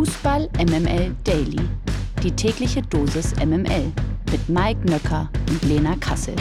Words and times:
Fußball 0.00 0.48
MML 0.56 1.14
Daily. 1.24 1.60
Die 2.22 2.30
tägliche 2.30 2.80
Dosis 2.80 3.36
MML 3.36 3.92
mit 4.32 4.48
Mike 4.48 4.80
Nöcker 4.88 5.28
und 5.50 5.62
Lena 5.64 5.94
Kassel. 5.96 6.34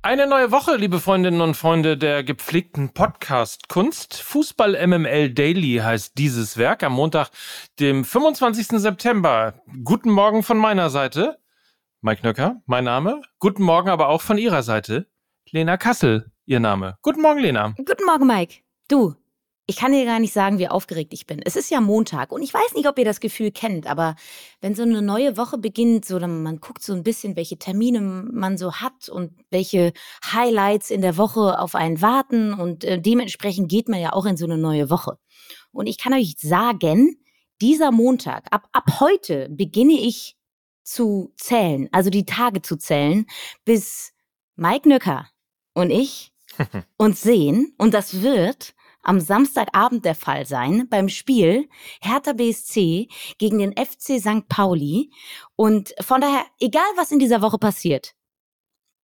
Eine 0.00 0.26
neue 0.26 0.50
Woche, 0.50 0.76
liebe 0.76 1.00
Freundinnen 1.00 1.42
und 1.42 1.54
Freunde 1.54 1.98
der 1.98 2.24
gepflegten 2.24 2.94
Podcast-Kunst. 2.94 4.22
Fußball 4.22 4.86
MML 4.86 5.34
Daily 5.34 5.82
heißt 5.84 6.16
dieses 6.16 6.56
Werk 6.56 6.82
am 6.82 6.94
Montag, 6.94 7.28
dem 7.78 8.06
25. 8.06 8.68
September. 8.80 9.52
Guten 9.84 10.10
Morgen 10.10 10.42
von 10.42 10.56
meiner 10.56 10.88
Seite. 10.88 11.36
Mike 12.00 12.26
Nöcker, 12.26 12.62
mein 12.64 12.84
Name. 12.84 13.20
Guten 13.38 13.64
Morgen 13.64 13.90
aber 13.90 14.08
auch 14.08 14.22
von 14.22 14.38
Ihrer 14.38 14.62
Seite. 14.62 15.08
Lena 15.50 15.76
Kassel, 15.76 16.32
Ihr 16.46 16.60
Name. 16.60 16.96
Guten 17.02 17.20
Morgen, 17.20 17.40
Lena. 17.40 17.74
Guten 17.76 18.06
Morgen, 18.06 18.26
Mike. 18.26 18.60
Du, 18.88 19.14
ich 19.70 19.76
kann 19.76 19.92
dir 19.92 20.06
gar 20.06 20.18
nicht 20.18 20.32
sagen, 20.32 20.58
wie 20.58 20.66
aufgeregt 20.66 21.12
ich 21.12 21.26
bin. 21.26 21.42
Es 21.44 21.54
ist 21.54 21.70
ja 21.70 21.82
Montag 21.82 22.32
und 22.32 22.42
ich 22.42 22.54
weiß 22.54 22.72
nicht, 22.74 22.88
ob 22.88 22.98
ihr 22.98 23.04
das 23.04 23.20
Gefühl 23.20 23.50
kennt, 23.50 23.86
aber 23.86 24.16
wenn 24.62 24.74
so 24.74 24.82
eine 24.82 25.02
neue 25.02 25.36
Woche 25.36 25.58
beginnt, 25.58 26.06
so 26.06 26.18
dann 26.18 26.42
man 26.42 26.58
guckt 26.58 26.82
so 26.82 26.94
ein 26.94 27.02
bisschen, 27.02 27.36
welche 27.36 27.58
Termine 27.58 28.00
man 28.00 28.56
so 28.56 28.76
hat 28.76 29.10
und 29.10 29.32
welche 29.50 29.92
Highlights 30.24 30.90
in 30.90 31.02
der 31.02 31.18
Woche 31.18 31.58
auf 31.58 31.74
einen 31.74 32.00
warten 32.00 32.54
und 32.54 32.82
äh, 32.84 32.98
dementsprechend 32.98 33.68
geht 33.68 33.90
man 33.90 34.00
ja 34.00 34.14
auch 34.14 34.24
in 34.24 34.38
so 34.38 34.46
eine 34.46 34.56
neue 34.56 34.88
Woche. 34.88 35.18
Und 35.70 35.86
ich 35.86 35.98
kann 35.98 36.14
euch 36.14 36.36
sagen, 36.38 37.18
dieser 37.60 37.92
Montag, 37.92 38.46
ab, 38.50 38.68
ab 38.72 39.00
heute 39.00 39.50
beginne 39.50 40.00
ich 40.00 40.38
zu 40.82 41.34
zählen, 41.36 41.90
also 41.92 42.08
die 42.08 42.24
Tage 42.24 42.62
zu 42.62 42.78
zählen, 42.78 43.26
bis 43.66 44.14
Mike 44.56 44.88
Nöcker 44.88 45.28
und 45.74 45.90
ich 45.90 46.32
uns 46.96 47.20
sehen 47.20 47.74
und 47.76 47.92
das 47.92 48.22
wird 48.22 48.74
am 49.08 49.20
Samstagabend 49.20 50.04
der 50.04 50.14
Fall 50.14 50.44
sein 50.44 50.86
beim 50.90 51.08
Spiel 51.08 51.68
Hertha 52.02 52.34
BSC 52.34 53.08
gegen 53.38 53.58
den 53.58 53.72
FC 53.72 54.20
St. 54.20 54.48
Pauli. 54.48 55.10
Und 55.56 55.94
von 56.00 56.20
daher, 56.20 56.44
egal 56.60 56.84
was 56.96 57.10
in 57.10 57.18
dieser 57.18 57.40
Woche 57.40 57.56
passiert, 57.56 58.14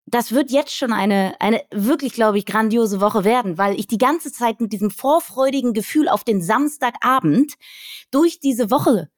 das 0.05 0.33
wird 0.33 0.51
jetzt 0.51 0.77
schon 0.77 0.93
eine, 0.93 1.41
eine 1.41 1.65
wirklich, 1.70 2.12
glaube 2.12 2.37
ich, 2.37 2.45
grandiose 2.45 3.01
Woche 3.01 3.25
werden, 3.25 3.56
weil 3.56 3.81
ich 3.81 3.87
die 3.87 3.97
ganze 3.97 4.31
Zeit 4.31 4.61
mit 4.61 4.75
diesem 4.75 4.91
vorfreudigen 4.91 5.73
Gefühl 5.73 6.11
auf 6.11 6.23
den 6.23 6.43
Samstagabend 6.43 7.55
durch 8.11 8.41
diese 8.41 8.71
Woche 8.71 9.11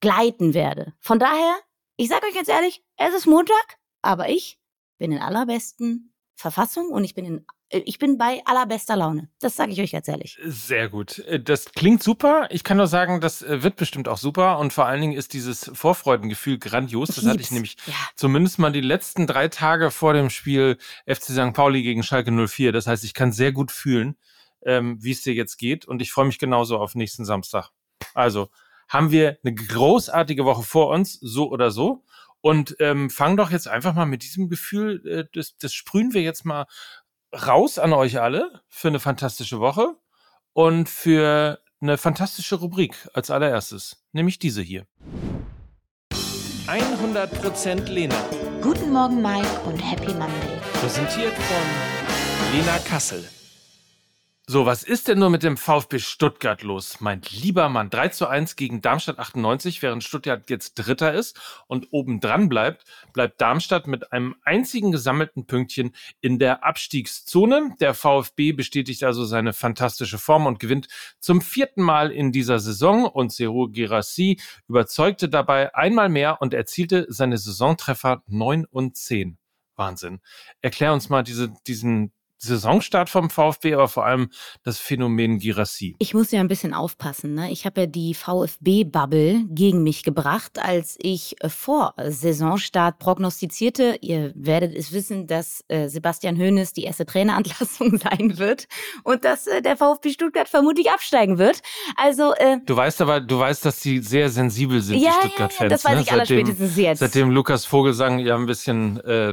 gleiten 0.00 0.54
werde. 0.54 0.92
Von 0.98 1.20
daher, 1.20 1.56
ich 1.96 2.08
sage 2.08 2.26
euch 2.26 2.34
ganz 2.34 2.48
ehrlich, 2.48 2.82
es 2.96 3.14
ist 3.14 3.26
Montag, 3.26 3.78
aber 4.02 4.28
ich 4.28 4.58
bin 4.98 5.12
in 5.12 5.20
allerbesten 5.20 6.12
Verfassung 6.34 6.88
und 6.88 7.04
ich 7.04 7.14
bin 7.14 7.24
in 7.24 7.46
ich 7.70 7.98
bin 7.98 8.16
bei 8.16 8.42
allerbester 8.44 8.96
Laune. 8.96 9.28
Das 9.40 9.56
sage 9.56 9.72
ich 9.72 9.80
euch 9.80 9.90
jetzt 9.90 10.08
ehrlich. 10.08 10.38
Sehr 10.44 10.88
gut. 10.88 11.18
Äh, 11.20 11.40
das 11.40 11.72
klingt 11.72 12.02
super. 12.02 12.46
Ich 12.50 12.62
kann 12.64 12.76
nur 12.76 12.86
sagen, 12.86 13.20
das 13.20 13.42
äh, 13.42 13.62
wird 13.62 13.76
bestimmt 13.76 14.08
auch 14.08 14.18
super. 14.18 14.58
Und 14.58 14.72
vor 14.72 14.86
allen 14.86 15.00
Dingen 15.00 15.12
ist 15.14 15.32
dieses 15.32 15.70
Vorfreudengefühl 15.74 16.58
grandios. 16.58 17.08
Das 17.08 17.26
hatte 17.26 17.40
ich 17.40 17.50
nämlich 17.50 17.76
ja. 17.86 17.94
zumindest 18.14 18.58
mal 18.58 18.72
die 18.72 18.80
letzten 18.80 19.26
drei 19.26 19.48
Tage 19.48 19.90
vor 19.90 20.12
dem 20.12 20.30
Spiel 20.30 20.78
FC 21.06 21.24
St. 21.24 21.52
Pauli 21.54 21.82
gegen 21.82 22.02
Schalke 22.02 22.30
04. 22.30 22.72
Das 22.72 22.86
heißt, 22.86 23.04
ich 23.04 23.14
kann 23.14 23.32
sehr 23.32 23.52
gut 23.52 23.72
fühlen, 23.72 24.16
ähm, 24.64 24.98
wie 25.02 25.12
es 25.12 25.22
dir 25.22 25.34
jetzt 25.34 25.56
geht. 25.56 25.86
Und 25.86 26.00
ich 26.00 26.12
freue 26.12 26.26
mich 26.26 26.38
genauso 26.38 26.78
auf 26.78 26.94
nächsten 26.94 27.24
Samstag. 27.24 27.70
Also 28.14 28.48
haben 28.88 29.10
wir 29.10 29.38
eine 29.42 29.54
großartige 29.54 30.44
Woche 30.44 30.62
vor 30.62 30.90
uns, 30.90 31.18
so 31.20 31.50
oder 31.50 31.72
so. 31.72 32.04
Und 32.40 32.76
ähm, 32.78 33.10
fang 33.10 33.36
doch 33.36 33.50
jetzt 33.50 33.66
einfach 33.66 33.94
mal 33.94 34.06
mit 34.06 34.22
diesem 34.22 34.48
Gefühl, 34.48 35.04
äh, 35.04 35.24
das, 35.32 35.56
das 35.56 35.74
sprühen 35.74 36.14
wir 36.14 36.22
jetzt 36.22 36.44
mal 36.44 36.66
raus 37.32 37.78
an 37.78 37.92
euch 37.92 38.20
alle 38.20 38.62
für 38.68 38.88
eine 38.88 39.00
fantastische 39.00 39.60
Woche 39.60 39.96
und 40.52 40.88
für 40.88 41.60
eine 41.80 41.98
fantastische 41.98 42.56
Rubrik 42.56 43.08
als 43.12 43.30
allererstes, 43.30 44.04
nämlich 44.12 44.38
diese 44.38 44.62
hier. 44.62 44.86
100% 46.66 47.84
Lena. 47.88 48.16
Guten 48.60 48.90
Morgen, 48.90 49.22
Mike, 49.22 49.60
und 49.66 49.78
Happy 49.78 50.12
Monday. 50.12 50.58
Präsentiert 50.80 51.34
von 51.34 52.56
Lena 52.58 52.78
Kassel. 52.78 53.24
So, 54.48 54.64
was 54.64 54.84
ist 54.84 55.08
denn 55.08 55.18
nur 55.18 55.30
mit 55.30 55.42
dem 55.42 55.56
VfB 55.56 55.98
Stuttgart 55.98 56.62
los? 56.62 57.00
Mein 57.00 57.20
lieber 57.30 57.68
Mann, 57.68 57.90
3 57.90 58.10
zu 58.10 58.28
1 58.28 58.54
gegen 58.54 58.80
Darmstadt 58.80 59.18
98, 59.18 59.82
während 59.82 60.04
Stuttgart 60.04 60.48
jetzt 60.48 60.74
Dritter 60.74 61.12
ist 61.12 61.36
und 61.66 61.88
oben 61.90 62.20
dran 62.20 62.48
bleibt, 62.48 62.84
bleibt 63.12 63.40
Darmstadt 63.40 63.88
mit 63.88 64.12
einem 64.12 64.36
einzigen 64.44 64.92
gesammelten 64.92 65.46
Pünktchen 65.46 65.96
in 66.20 66.38
der 66.38 66.62
Abstiegszone. 66.62 67.74
Der 67.80 67.92
VfB 67.92 68.52
bestätigt 68.52 69.02
also 69.02 69.24
seine 69.24 69.52
fantastische 69.52 70.16
Form 70.16 70.46
und 70.46 70.60
gewinnt 70.60 70.86
zum 71.18 71.40
vierten 71.40 71.82
Mal 71.82 72.12
in 72.12 72.30
dieser 72.30 72.60
Saison 72.60 73.04
und 73.04 73.32
Seru 73.32 73.66
Girassi 73.66 74.38
überzeugte 74.68 75.28
dabei 75.28 75.74
einmal 75.74 76.08
mehr 76.08 76.40
und 76.40 76.54
erzielte 76.54 77.06
seine 77.08 77.36
Saisontreffer 77.36 78.22
9 78.28 78.64
und 78.64 78.96
10. 78.96 79.38
Wahnsinn. 79.74 80.20
Erklär 80.62 80.92
uns 80.92 81.08
mal 81.08 81.24
diese, 81.24 81.52
diesen 81.66 82.12
Saisonstart 82.38 83.08
vom 83.08 83.30
VfB, 83.30 83.74
aber 83.74 83.88
vor 83.88 84.04
allem 84.04 84.30
das 84.62 84.78
Phänomen 84.78 85.38
Girassi. 85.38 85.96
Ich 85.98 86.14
muss 86.14 86.30
ja 86.30 86.40
ein 86.40 86.48
bisschen 86.48 86.74
aufpassen. 86.74 87.34
Ne? 87.34 87.50
Ich 87.50 87.64
habe 87.66 87.82
ja 87.82 87.86
die 87.86 88.14
VfB-Bubble 88.14 89.44
gegen 89.48 89.82
mich 89.82 90.02
gebracht, 90.02 90.58
als 90.58 90.96
ich 91.00 91.36
äh, 91.42 91.48
vor 91.48 91.94
Saisonstart 91.96 92.98
prognostizierte. 92.98 93.98
Ihr 94.00 94.32
werdet 94.34 94.74
es 94.74 94.92
wissen, 94.92 95.26
dass 95.26 95.64
äh, 95.68 95.88
Sebastian 95.88 96.36
Hoeneß 96.36 96.72
die 96.72 96.84
erste 96.84 97.06
Trainerantlassung 97.06 97.98
sein 97.98 98.38
wird 98.38 98.66
und 99.04 99.24
dass 99.24 99.46
äh, 99.46 99.62
der 99.62 99.76
VfB 99.76 100.10
Stuttgart 100.10 100.48
vermutlich 100.48 100.90
absteigen 100.90 101.38
wird. 101.38 101.62
Also 101.96 102.34
äh, 102.34 102.58
du 102.64 102.76
weißt 102.76 103.00
aber, 103.00 103.20
du 103.20 103.38
weißt, 103.38 103.64
dass 103.64 103.80
sie 103.80 104.00
sehr 104.00 104.28
sensibel 104.30 104.80
sind, 104.80 104.98
ja, 104.98 105.12
die 105.22 105.28
Stuttgart-Fans. 105.28 105.60
Ja, 105.60 105.68
das 105.68 105.84
weiß 105.84 105.94
ne? 105.96 106.02
ich 106.02 106.12
allerspätestens 106.12 106.76
jetzt. 106.76 106.98
Seitdem 106.98 107.30
Lukas 107.30 107.64
Vogelsang 107.64 108.18
ja 108.18 108.36
ein 108.36 108.46
bisschen 108.46 109.00
äh, 109.00 109.32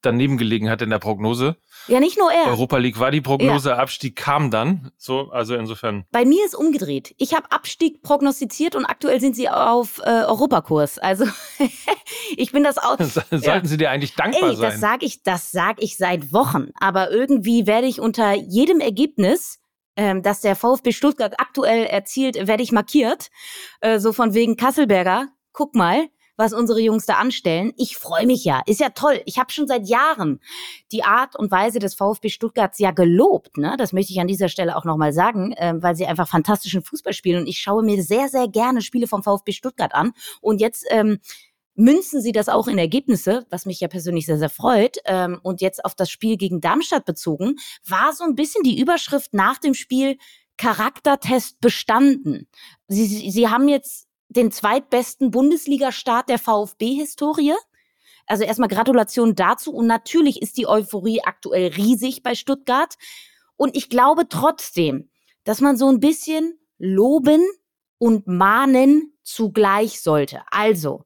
daneben 0.00 0.38
gelegen 0.38 0.70
hat 0.70 0.82
in 0.82 0.90
der 0.90 0.98
Prognose. 0.98 1.56
Ja, 1.88 2.00
nicht 2.00 2.18
nur 2.18 2.32
er. 2.32 2.46
Europa 2.46 2.78
League 2.78 2.98
war 2.98 3.10
die 3.10 3.20
Prognose, 3.20 3.70
ja. 3.70 3.76
Abstieg 3.76 4.16
kam 4.16 4.50
dann. 4.50 4.90
So, 4.96 5.30
also 5.30 5.54
insofern. 5.54 6.04
Bei 6.10 6.24
mir 6.24 6.44
ist 6.44 6.54
umgedreht. 6.54 7.14
Ich 7.18 7.34
habe 7.34 7.50
Abstieg 7.50 8.02
prognostiziert 8.02 8.76
und 8.76 8.84
aktuell 8.84 9.20
sind 9.20 9.36
sie 9.36 9.48
auf 9.48 10.00
äh, 10.04 10.24
Europakurs. 10.24 10.98
Also 10.98 11.26
ich 12.36 12.52
bin 12.52 12.64
das 12.64 12.78
auch. 12.78 12.98
Sollten 13.00 13.42
ja. 13.42 13.64
sie 13.64 13.76
dir 13.76 13.90
eigentlich 13.90 14.14
dankbar 14.14 14.50
Ey, 14.50 14.56
sein? 14.56 14.70
Das 14.70 14.80
sage 14.80 15.06
ich, 15.06 15.22
das 15.22 15.50
sag 15.50 15.82
ich 15.82 15.96
seit 15.96 16.32
Wochen. 16.32 16.70
Aber 16.78 17.10
irgendwie 17.10 17.66
werde 17.66 17.86
ich 17.86 18.00
unter 18.00 18.34
jedem 18.34 18.80
Ergebnis 18.80 19.58
ähm, 19.94 20.22
dass 20.22 20.40
der 20.40 20.56
VfB 20.56 20.92
Stuttgart 20.92 21.34
aktuell 21.38 21.84
erzielt, 21.84 22.46
werde 22.46 22.62
ich 22.62 22.72
markiert. 22.72 23.28
Äh, 23.82 23.98
so 23.98 24.14
von 24.14 24.32
wegen 24.32 24.56
Kasselberger, 24.56 25.28
guck 25.52 25.74
mal, 25.74 26.08
was 26.36 26.52
unsere 26.52 26.80
Jungs 26.80 27.06
da 27.06 27.14
anstellen. 27.14 27.72
Ich 27.76 27.96
freue 27.96 28.26
mich 28.26 28.44
ja. 28.44 28.62
Ist 28.66 28.80
ja 28.80 28.90
toll. 28.90 29.20
Ich 29.26 29.38
habe 29.38 29.52
schon 29.52 29.66
seit 29.66 29.88
Jahren 29.88 30.40
die 30.90 31.04
Art 31.04 31.36
und 31.36 31.50
Weise 31.50 31.78
des 31.78 31.94
VfB 31.94 32.28
Stuttgarts 32.28 32.78
ja 32.78 32.90
gelobt. 32.90 33.58
Ne? 33.58 33.74
Das 33.78 33.92
möchte 33.92 34.12
ich 34.12 34.20
an 34.20 34.26
dieser 34.26 34.48
Stelle 34.48 34.76
auch 34.76 34.84
nochmal 34.84 35.12
sagen, 35.12 35.52
äh, 35.52 35.74
weil 35.76 35.96
sie 35.96 36.06
einfach 36.06 36.28
fantastischen 36.28 36.82
Fußball 36.82 37.12
spielen. 37.12 37.42
Und 37.42 37.46
ich 37.46 37.58
schaue 37.58 37.82
mir 37.82 38.02
sehr, 38.02 38.28
sehr 38.28 38.48
gerne 38.48 38.82
Spiele 38.82 39.06
vom 39.06 39.22
VfB 39.22 39.52
Stuttgart 39.52 39.94
an. 39.94 40.12
Und 40.40 40.60
jetzt 40.60 40.86
ähm, 40.90 41.18
münzen 41.74 42.20
sie 42.20 42.32
das 42.32 42.48
auch 42.48 42.68
in 42.68 42.78
Ergebnisse, 42.78 43.46
was 43.50 43.66
mich 43.66 43.80
ja 43.80 43.88
persönlich 43.88 44.26
sehr, 44.26 44.38
sehr 44.38 44.50
freut. 44.50 44.98
Ähm, 45.04 45.40
und 45.42 45.60
jetzt 45.60 45.84
auf 45.84 45.94
das 45.94 46.10
Spiel 46.10 46.36
gegen 46.36 46.60
Darmstadt 46.60 47.04
bezogen, 47.04 47.56
war 47.86 48.12
so 48.12 48.24
ein 48.24 48.34
bisschen 48.34 48.62
die 48.62 48.80
Überschrift 48.80 49.34
nach 49.34 49.58
dem 49.58 49.74
Spiel 49.74 50.18
Charaktertest 50.58 51.60
bestanden. 51.60 52.46
Sie, 52.86 53.06
sie, 53.06 53.30
sie 53.30 53.48
haben 53.48 53.68
jetzt 53.68 54.06
den 54.36 54.50
zweitbesten 54.50 55.30
Bundesliga-Start 55.30 56.28
der 56.28 56.38
VfB-Historie. 56.38 57.54
Also 58.26 58.44
erstmal 58.44 58.68
Gratulation 58.68 59.34
dazu. 59.34 59.72
Und 59.72 59.86
natürlich 59.86 60.42
ist 60.42 60.56
die 60.56 60.66
Euphorie 60.66 61.22
aktuell 61.22 61.68
riesig 61.68 62.22
bei 62.22 62.34
Stuttgart. 62.34 62.96
Und 63.56 63.76
ich 63.76 63.88
glaube 63.88 64.28
trotzdem, 64.28 65.10
dass 65.44 65.60
man 65.60 65.76
so 65.76 65.88
ein 65.88 66.00
bisschen 66.00 66.58
loben 66.78 67.42
und 67.98 68.26
mahnen 68.26 69.12
zugleich 69.22 70.00
sollte. 70.00 70.42
Also, 70.50 71.04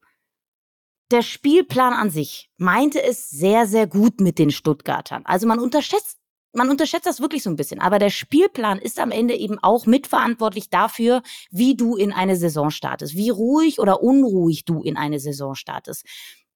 der 1.10 1.22
Spielplan 1.22 1.92
an 1.92 2.10
sich 2.10 2.50
meinte 2.56 3.02
es 3.02 3.30
sehr, 3.30 3.66
sehr 3.66 3.86
gut 3.86 4.20
mit 4.20 4.38
den 4.38 4.50
Stuttgartern. 4.50 5.24
Also 5.24 5.46
man 5.46 5.60
unterschätzt 5.60 6.15
man 6.56 6.70
unterschätzt 6.70 7.06
das 7.06 7.20
wirklich 7.20 7.42
so 7.42 7.50
ein 7.50 7.56
bisschen. 7.56 7.80
Aber 7.80 7.98
der 7.98 8.10
Spielplan 8.10 8.78
ist 8.78 8.98
am 8.98 9.10
Ende 9.10 9.34
eben 9.34 9.58
auch 9.62 9.86
mitverantwortlich 9.86 10.70
dafür, 10.70 11.22
wie 11.50 11.76
du 11.76 11.96
in 11.96 12.12
eine 12.12 12.36
Saison 12.36 12.70
startest, 12.70 13.14
wie 13.14 13.30
ruhig 13.30 13.78
oder 13.78 14.02
unruhig 14.02 14.64
du 14.64 14.82
in 14.82 14.96
eine 14.96 15.20
Saison 15.20 15.54
startest. 15.54 16.04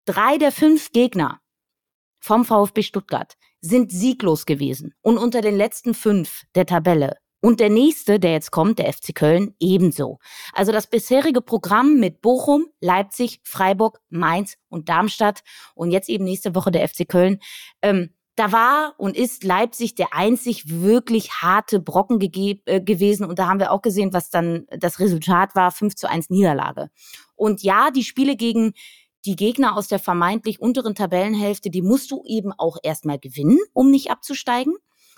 Drei 0.04 0.38
der 0.38 0.52
fünf 0.52 0.92
Gegner 0.92 1.40
vom 2.20 2.44
VfB 2.44 2.82
Stuttgart 2.82 3.34
sind 3.60 3.90
sieglos 3.90 4.46
gewesen 4.46 4.94
und 5.02 5.18
unter 5.18 5.40
den 5.40 5.56
letzten 5.56 5.94
fünf 5.94 6.44
der 6.54 6.66
Tabelle. 6.66 7.16
Und 7.40 7.60
der 7.60 7.70
nächste, 7.70 8.18
der 8.18 8.32
jetzt 8.32 8.50
kommt, 8.50 8.80
der 8.80 8.92
FC 8.92 9.14
Köln, 9.14 9.54
ebenso. 9.60 10.18
Also 10.52 10.72
das 10.72 10.88
bisherige 10.88 11.40
Programm 11.40 12.00
mit 12.00 12.20
Bochum, 12.20 12.66
Leipzig, 12.80 13.40
Freiburg, 13.44 14.00
Mainz 14.08 14.56
und 14.68 14.88
Darmstadt 14.88 15.42
und 15.74 15.92
jetzt 15.92 16.08
eben 16.08 16.24
nächste 16.24 16.56
Woche 16.56 16.72
der 16.72 16.88
FC 16.88 17.08
Köln. 17.08 17.38
Ähm, 17.80 18.10
da 18.38 18.52
war 18.52 18.94
und 18.98 19.16
ist 19.16 19.42
Leipzig 19.44 19.94
der 19.94 20.14
einzig 20.14 20.64
wirklich 20.68 21.32
harte 21.42 21.80
Brocken 21.80 22.20
äh, 22.20 22.80
gewesen. 22.80 23.24
Und 23.24 23.38
da 23.38 23.48
haben 23.48 23.60
wir 23.60 23.72
auch 23.72 23.82
gesehen, 23.82 24.12
was 24.12 24.30
dann 24.30 24.66
das 24.70 25.00
Resultat 25.00 25.54
war, 25.54 25.70
5 25.70 25.96
zu 25.96 26.08
1 26.08 26.30
Niederlage. 26.30 26.90
Und 27.34 27.62
ja, 27.62 27.90
die 27.90 28.04
Spiele 28.04 28.36
gegen 28.36 28.72
die 29.24 29.36
Gegner 29.36 29.76
aus 29.76 29.88
der 29.88 29.98
vermeintlich 29.98 30.60
unteren 30.60 30.94
Tabellenhälfte, 30.94 31.70
die 31.70 31.82
musst 31.82 32.10
du 32.10 32.22
eben 32.24 32.52
auch 32.52 32.78
erstmal 32.82 33.18
gewinnen, 33.18 33.58
um 33.72 33.90
nicht 33.90 34.10
abzusteigen. 34.10 34.74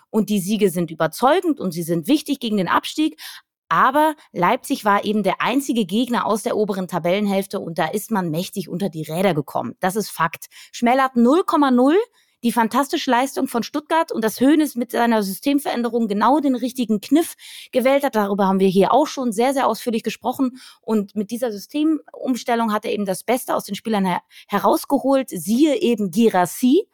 Und 0.08 0.30
die 0.30 0.40
Siege 0.40 0.70
sind 0.70 0.90
überzeugend 0.90 1.60
und 1.60 1.72
sie 1.72 1.82
sind 1.82 2.08
wichtig 2.08 2.40
gegen 2.40 2.56
den 2.56 2.68
Abstieg. 2.68 3.20
Aber 3.68 4.16
Leipzig 4.32 4.84
war 4.84 5.04
eben 5.04 5.22
der 5.22 5.40
einzige 5.40 5.84
Gegner 5.84 6.26
aus 6.26 6.42
der 6.42 6.56
oberen 6.56 6.88
Tabellenhälfte 6.88 7.60
und 7.60 7.78
da 7.78 7.86
ist 7.86 8.10
man 8.10 8.30
mächtig 8.30 8.68
unter 8.68 8.88
die 8.88 9.02
Räder 9.02 9.32
gekommen. 9.32 9.76
Das 9.78 9.94
ist 9.94 10.10
Fakt. 10.10 10.46
Schmellert 10.72 11.14
0,0 11.14 11.94
die 12.42 12.52
fantastische 12.52 13.10
Leistung 13.10 13.48
von 13.48 13.62
Stuttgart 13.62 14.12
und 14.12 14.24
dass 14.24 14.40
Hoeneß 14.40 14.76
mit 14.76 14.90
seiner 14.90 15.22
Systemveränderung 15.22 16.08
genau 16.08 16.40
den 16.40 16.54
richtigen 16.54 17.00
Kniff 17.00 17.34
gewählt 17.72 18.04
hat. 18.04 18.14
Darüber 18.14 18.46
haben 18.46 18.60
wir 18.60 18.68
hier 18.68 18.92
auch 18.92 19.06
schon 19.06 19.32
sehr, 19.32 19.52
sehr 19.52 19.66
ausführlich 19.66 20.02
gesprochen. 20.02 20.58
Und 20.80 21.14
mit 21.14 21.30
dieser 21.30 21.52
Systemumstellung 21.52 22.72
hat 22.72 22.84
er 22.84 22.92
eben 22.92 23.04
das 23.04 23.24
Beste 23.24 23.54
aus 23.54 23.64
den 23.64 23.74
Spielern 23.74 24.06
her 24.06 24.22
herausgeholt. 24.48 25.28
Siehe 25.30 25.80
eben 25.80 26.10
Girassi, 26.10 26.88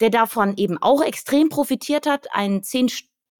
der 0.00 0.10
davon 0.10 0.56
eben 0.56 0.78
auch 0.82 1.02
extrem 1.02 1.48
profitiert 1.48 2.06
hat. 2.06 2.26
Ein 2.32 2.62
zehn 2.62 2.90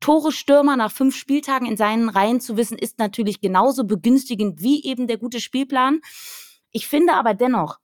Tore-Stürmer 0.01 0.77
nach 0.77 0.93
fünf 0.93 1.17
Spieltagen 1.17 1.67
in 1.67 1.77
seinen 1.77 2.09
Reihen 2.09 2.41
zu 2.41 2.57
wissen, 2.57 2.77
ist 2.77 2.99
natürlich 2.99 3.41
genauso 3.41 3.85
begünstigend 3.85 4.61
wie 4.61 4.85
eben 4.85 5.07
der 5.07 5.17
gute 5.17 5.41
Spielplan. 5.41 6.01
Ich 6.73 6.89
finde 6.89 7.15
aber 7.15 7.35
dennoch, 7.35 7.79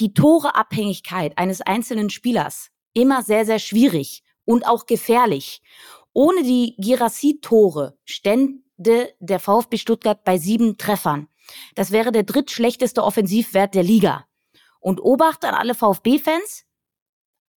die 0.00 0.14
Toreabhängigkeit 0.14 1.36
eines 1.38 1.60
einzelnen 1.60 2.10
Spielers 2.10 2.70
immer 2.92 3.22
sehr, 3.22 3.44
sehr 3.44 3.58
schwierig 3.58 4.22
und 4.44 4.66
auch 4.66 4.86
gefährlich. 4.86 5.62
Ohne 6.12 6.42
die 6.42 6.74
Girassi-Tore 6.78 7.98
stände 8.04 9.12
der 9.18 9.38
VfB 9.38 9.76
Stuttgart 9.76 10.24
bei 10.24 10.38
sieben 10.38 10.78
Treffern. 10.78 11.28
Das 11.74 11.90
wäre 11.90 12.12
der 12.12 12.22
drittschlechteste 12.22 13.04
Offensivwert 13.04 13.74
der 13.74 13.82
Liga. 13.82 14.26
Und 14.80 15.00
Obacht 15.00 15.44
an 15.44 15.54
alle 15.54 15.74
VfB-Fans 15.74 16.64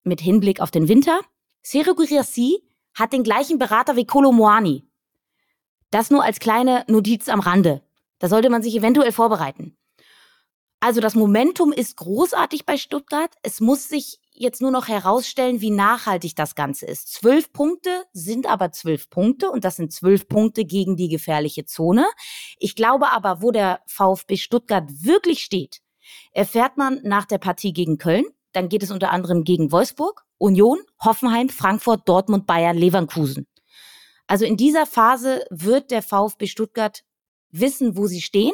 mit 0.03 0.21
Hinblick 0.21 0.59
auf 0.61 0.71
den 0.71 0.87
Winter. 0.87 1.21
Sergio 1.61 1.95
Girassi 1.95 2.63
hat 2.93 3.13
den 3.13 3.23
gleichen 3.23 3.59
Berater 3.59 3.95
wie 3.95 4.05
Kolo 4.05 4.31
Moani. 4.31 4.87
Das 5.91 6.11
nur 6.11 6.23
als 6.23 6.39
kleine 6.39 6.85
Notiz 6.87 7.29
am 7.29 7.39
Rande. 7.39 7.81
Da 8.19 8.27
sollte 8.27 8.49
man 8.49 8.61
sich 8.61 8.75
eventuell 8.75 9.11
vorbereiten. 9.11 9.77
Also 10.81 11.01
das 11.01 11.13
Momentum 11.13 11.73
ist 11.73 11.97
großartig 11.97 12.65
bei 12.65 12.77
Stuttgart. 12.77 13.31
Es 13.43 13.59
muss 13.59 13.89
sich 13.89 14.19
jetzt 14.31 14.61
nur 14.61 14.71
noch 14.71 14.87
herausstellen, 14.87 15.59
wie 15.59 15.71
nachhaltig 15.71 16.35
das 16.35 16.55
Ganze 16.55 16.85
ist. 16.85 17.11
Zwölf 17.11 17.51
Punkte 17.51 18.05
sind 18.13 18.47
aber 18.47 18.71
zwölf 18.71 19.09
Punkte 19.09 19.51
und 19.51 19.65
das 19.65 19.75
sind 19.75 19.91
zwölf 19.91 20.29
Punkte 20.29 20.63
gegen 20.63 20.95
die 20.95 21.09
gefährliche 21.09 21.65
Zone. 21.65 22.05
Ich 22.57 22.75
glaube 22.75 23.11
aber, 23.11 23.41
wo 23.41 23.51
der 23.51 23.81
VfB 23.87 24.37
Stuttgart 24.37 24.85
wirklich 25.01 25.43
steht, 25.43 25.81
erfährt 26.31 26.77
man 26.77 27.01
nach 27.03 27.25
der 27.25 27.39
Partie 27.39 27.73
gegen 27.73 27.97
Köln. 27.97 28.25
Dann 28.53 28.69
geht 28.69 28.81
es 28.81 28.91
unter 28.91 29.11
anderem 29.11 29.43
gegen 29.43 29.73
Wolfsburg, 29.73 30.23
Union, 30.37 30.79
Hoffenheim, 31.03 31.49
Frankfurt, 31.49 32.07
Dortmund, 32.07 32.47
Bayern, 32.47 32.77
Leverkusen. 32.77 33.47
Also 34.27 34.45
in 34.45 34.55
dieser 34.55 34.85
Phase 34.85 35.43
wird 35.49 35.91
der 35.91 36.01
VfB 36.01 36.47
Stuttgart 36.47 37.03
wissen, 37.51 37.97
wo 37.97 38.07
sie 38.07 38.21
stehen 38.21 38.53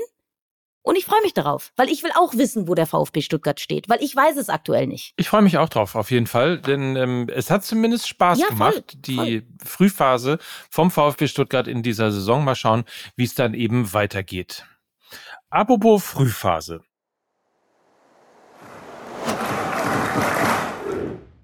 und 0.85 0.95
ich 0.95 1.05
freue 1.05 1.21
mich 1.23 1.33
darauf, 1.33 1.73
weil 1.75 1.89
ich 1.89 2.03
will 2.03 2.11
auch 2.15 2.35
wissen, 2.35 2.67
wo 2.67 2.75
der 2.75 2.85
VfB 2.85 3.21
Stuttgart 3.21 3.59
steht, 3.59 3.89
weil 3.89 4.03
ich 4.03 4.15
weiß 4.15 4.37
es 4.37 4.49
aktuell 4.49 4.85
nicht. 4.85 5.13
Ich 5.17 5.29
freue 5.29 5.41
mich 5.41 5.57
auch 5.57 5.67
drauf, 5.67 5.95
auf 5.95 6.11
jeden 6.11 6.27
Fall, 6.27 6.59
denn 6.59 6.95
ähm, 6.95 7.27
es 7.33 7.49
hat 7.49 7.65
zumindest 7.65 8.07
Spaß 8.07 8.39
ja, 8.39 8.47
gemacht, 8.49 8.73
voll, 8.73 9.01
die 9.01 9.15
voll. 9.15 9.43
Frühphase 9.65 10.37
vom 10.69 10.91
VfB 10.91 11.27
Stuttgart 11.27 11.67
in 11.67 11.81
dieser 11.81 12.11
Saison. 12.11 12.43
Mal 12.43 12.53
schauen, 12.53 12.85
wie 13.15 13.23
es 13.23 13.33
dann 13.33 13.55
eben 13.55 13.93
weitergeht. 13.93 14.67
Apropos 15.49 16.03
Frühphase. 16.03 16.81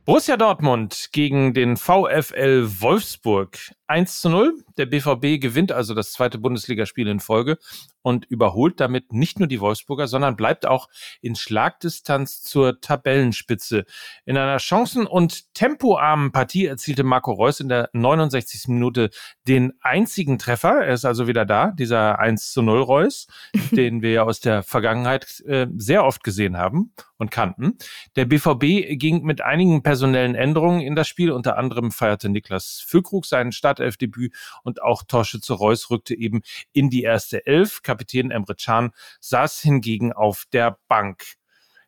Borussia 0.06 0.38
Dortmund 0.38 1.10
gegen 1.14 1.54
den 1.54 1.78
VfL 1.78 2.68
Wolfsburg 2.80 3.58
1 3.88 4.22
zu 4.22 4.30
0. 4.30 4.54
Der 4.82 4.88
BVB 4.88 5.40
gewinnt 5.40 5.72
also 5.72 5.94
das 5.94 6.12
zweite 6.12 6.40
Bundesligaspiel 6.40 7.08
in 7.08 7.20
Folge 7.20 7.60
und 8.02 8.26
überholt 8.26 8.80
damit 8.80 9.14
nicht 9.14 9.38
nur 9.38 9.48
die 9.48 9.62
Wolfsburger, 9.62 10.08
sondern 10.08 10.36
bleibt 10.36 10.66
auch 10.66 10.90
in 11.22 11.36
Schlagdistanz 11.36 12.42
zur 12.42 12.82
Tabellenspitze. 12.82 13.86
In 14.26 14.38
einer 14.38 14.58
chancen- 14.58 15.06
und 15.06 15.54
tempoarmen 15.54 16.32
Partie 16.32 16.66
erzielte 16.66 17.04
Marco 17.04 17.32
Reus 17.32 17.60
in 17.60 17.70
der 17.70 17.92
69. 17.94 18.70
Minute 18.70 19.12
den 19.48 19.74
einzigen 19.82 20.40
Treffer. 20.40 20.84
Er 20.84 20.96
ist 20.96 21.06
also 21.06 21.28
wieder 21.28 21.46
da, 21.46 21.74
dieser 21.74 22.18
1 22.18 22.52
zu 22.52 22.64
0 22.64 22.82
Reus, 22.82 23.28
den 23.72 24.02
wir 24.02 24.12
ja 24.12 24.24
aus 24.24 24.40
der 24.40 24.64
Vergangenheit 24.64 25.42
äh, 25.42 25.68
sehr 25.78 26.06
oft 26.06 26.24
gesehen 26.24 26.58
haben 26.58 26.92
und 27.18 27.30
kannten. 27.30 27.78
Der 28.16 28.26
BVB 28.26 28.98
ging 28.98 29.22
mit 29.24 29.42
einigen 29.42 29.84
personellen 29.84 30.34
Änderungen 30.34 30.82
in 30.82 30.96
das 30.96 31.08
Spiel. 31.08 31.32
Unter 31.32 31.56
anderem 31.56 31.92
feierte 31.92 32.30
Niklas 32.30 32.84
Füllkrug 32.84 33.28
seinen 33.28 33.52
Startelfdebüt 33.52 34.34
und 34.64 34.71
auch 34.80 35.04
Torschütze 35.04 35.54
Reus 35.54 35.90
rückte 35.90 36.16
eben 36.16 36.42
in 36.72 36.90
die 36.90 37.02
erste 37.02 37.46
Elf. 37.48 37.82
Kapitän 37.82 38.30
Emre 38.30 38.56
Can 38.56 38.92
saß 39.20 39.60
hingegen 39.62 40.14
auf 40.14 40.46
der 40.54 40.78
Bank. 40.88 41.24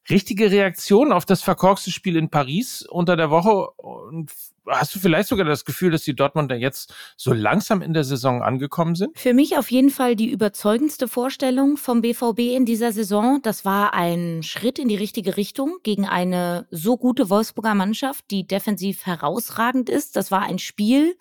Richtige 0.10 0.52
Reaktion 0.52 1.14
auf 1.14 1.24
das 1.24 1.42
verkorkste 1.42 1.92
Spiel 1.92 2.18
in 2.18 2.30
Paris 2.30 2.82
unter 2.82 3.16
der 3.16 3.30
Woche? 3.30 3.70
Und 3.78 4.32
hast 4.68 4.94
du 4.94 5.00
vielleicht 5.00 5.30
sogar 5.30 5.46
das 5.46 5.64
Gefühl, 5.64 5.92
dass 5.92 6.04
die 6.04 6.16
Dortmunder 6.16 6.56
jetzt 6.58 6.94
so 7.16 7.32
langsam 7.32 7.82
in 7.82 7.94
der 7.94 8.04
Saison 8.04 8.42
angekommen 8.44 8.96
sind? 8.96 9.18
Für 9.18 9.34
mich 9.34 9.58
auf 9.58 9.72
jeden 9.72 9.90
Fall 9.90 10.18
die 10.18 10.30
überzeugendste 10.30 11.08
Vorstellung 11.08 11.78
vom 11.78 12.02
BVB 12.02 12.40
in 12.40 12.66
dieser 12.66 12.92
Saison. 12.92 13.40
Das 13.44 13.64
war 13.64 13.94
ein 13.94 14.44
Schritt 14.44 14.78
in 14.78 14.90
die 14.90 14.98
richtige 14.98 15.38
Richtung 15.38 15.78
gegen 15.84 16.06
eine 16.06 16.68
so 16.70 16.98
gute 16.98 17.30
Wolfsburger 17.30 17.76
Mannschaft, 17.76 18.26
die 18.30 18.46
defensiv 18.46 19.06
herausragend 19.06 19.90
ist. 19.90 20.18
Das 20.18 20.32
war 20.32 20.42
ein 20.42 20.60
Spiel, 20.60 21.16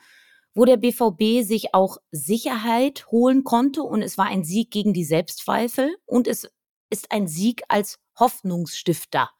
wo 0.55 0.65
der 0.65 0.77
BVB 0.77 1.47
sich 1.47 1.75
auch 1.75 1.99
Sicherheit 2.11 3.07
holen 3.11 3.45
konnte 3.45 3.83
und 3.83 4.03
es 4.03 4.19
war 4.19 4.27
ein 4.27 4.45
Sieg 4.45 4.71
gegen 4.71 4.93
die 4.93 5.05
Selbstzweifel 5.05 5.97
und 6.07 6.29
es 6.29 6.49
ist 6.91 7.11
ein 7.11 7.27
Sieg 7.27 7.63
als 7.69 7.99
Hoffnungsstifter. 8.19 9.31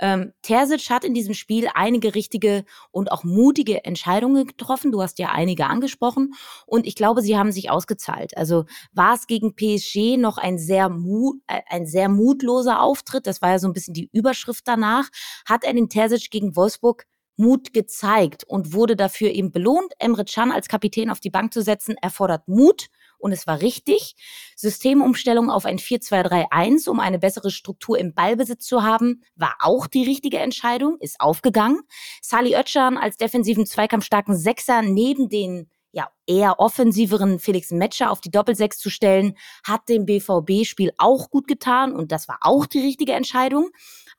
Ähm, 0.00 0.32
Terzic 0.42 0.90
hat 0.90 1.04
in 1.04 1.12
diesem 1.14 1.34
Spiel 1.34 1.68
einige 1.74 2.14
richtige 2.14 2.64
und 2.92 3.10
auch 3.10 3.24
mutige 3.24 3.84
Entscheidungen 3.84 4.46
getroffen. 4.46 4.92
Du 4.92 5.02
hast 5.02 5.18
ja 5.18 5.30
einige 5.30 5.66
angesprochen 5.66 6.34
und 6.66 6.86
ich 6.86 6.94
glaube, 6.94 7.20
sie 7.22 7.36
haben 7.36 7.50
sich 7.50 7.70
ausgezahlt. 7.70 8.36
Also 8.36 8.64
war 8.92 9.14
es 9.14 9.26
gegen 9.26 9.56
PSG 9.56 10.16
noch 10.16 10.38
ein 10.38 10.58
sehr, 10.58 10.88
mut, 10.88 11.40
äh, 11.48 11.62
ein 11.68 11.86
sehr 11.86 12.08
mutloser 12.08 12.80
Auftritt. 12.80 13.26
Das 13.26 13.42
war 13.42 13.50
ja 13.50 13.58
so 13.58 13.66
ein 13.66 13.72
bisschen 13.72 13.94
die 13.94 14.08
Überschrift 14.12 14.68
danach. 14.68 15.08
Hat 15.46 15.64
er 15.64 15.74
den 15.74 15.88
Terzic 15.88 16.30
gegen 16.30 16.54
Wolfsburg 16.54 17.04
Mut 17.38 17.72
gezeigt 17.72 18.44
und 18.44 18.72
wurde 18.72 18.96
dafür 18.96 19.30
eben 19.30 19.52
belohnt. 19.52 19.92
Emre 19.98 20.24
Can 20.24 20.50
als 20.50 20.68
Kapitän 20.68 21.10
auf 21.10 21.20
die 21.20 21.30
Bank 21.30 21.54
zu 21.54 21.62
setzen, 21.62 21.96
erfordert 22.00 22.48
Mut 22.48 22.88
und 23.18 23.32
es 23.32 23.46
war 23.46 23.60
richtig. 23.60 24.14
Systemumstellung 24.56 25.50
auf 25.50 25.64
ein 25.64 25.78
4-2-3-1, 25.78 26.88
um 26.88 27.00
eine 27.00 27.18
bessere 27.18 27.50
Struktur 27.50 27.98
im 27.98 28.14
Ballbesitz 28.14 28.66
zu 28.66 28.82
haben, 28.82 29.22
war 29.34 29.56
auch 29.60 29.86
die 29.86 30.04
richtige 30.04 30.38
Entscheidung, 30.38 30.96
ist 31.00 31.20
aufgegangen. 31.20 31.80
Sali 32.22 32.56
Özcan 32.56 32.96
als 32.96 33.16
defensiven 33.16 33.66
zweikampfstarken 33.66 34.36
Sechser 34.36 34.82
neben 34.82 35.28
den 35.28 35.68
ja, 35.90 36.10
eher 36.26 36.60
offensiveren 36.60 37.38
Felix 37.38 37.70
Metscher 37.70 38.10
auf 38.10 38.20
die 38.20 38.30
Doppelsechs 38.30 38.78
zu 38.78 38.90
stellen, 38.90 39.36
hat 39.64 39.88
dem 39.88 40.04
BVB-Spiel 40.04 40.92
auch 40.98 41.30
gut 41.30 41.48
getan 41.48 41.94
und 41.94 42.12
das 42.12 42.28
war 42.28 42.38
auch 42.42 42.66
die 42.66 42.80
richtige 42.80 43.14
Entscheidung. 43.14 43.70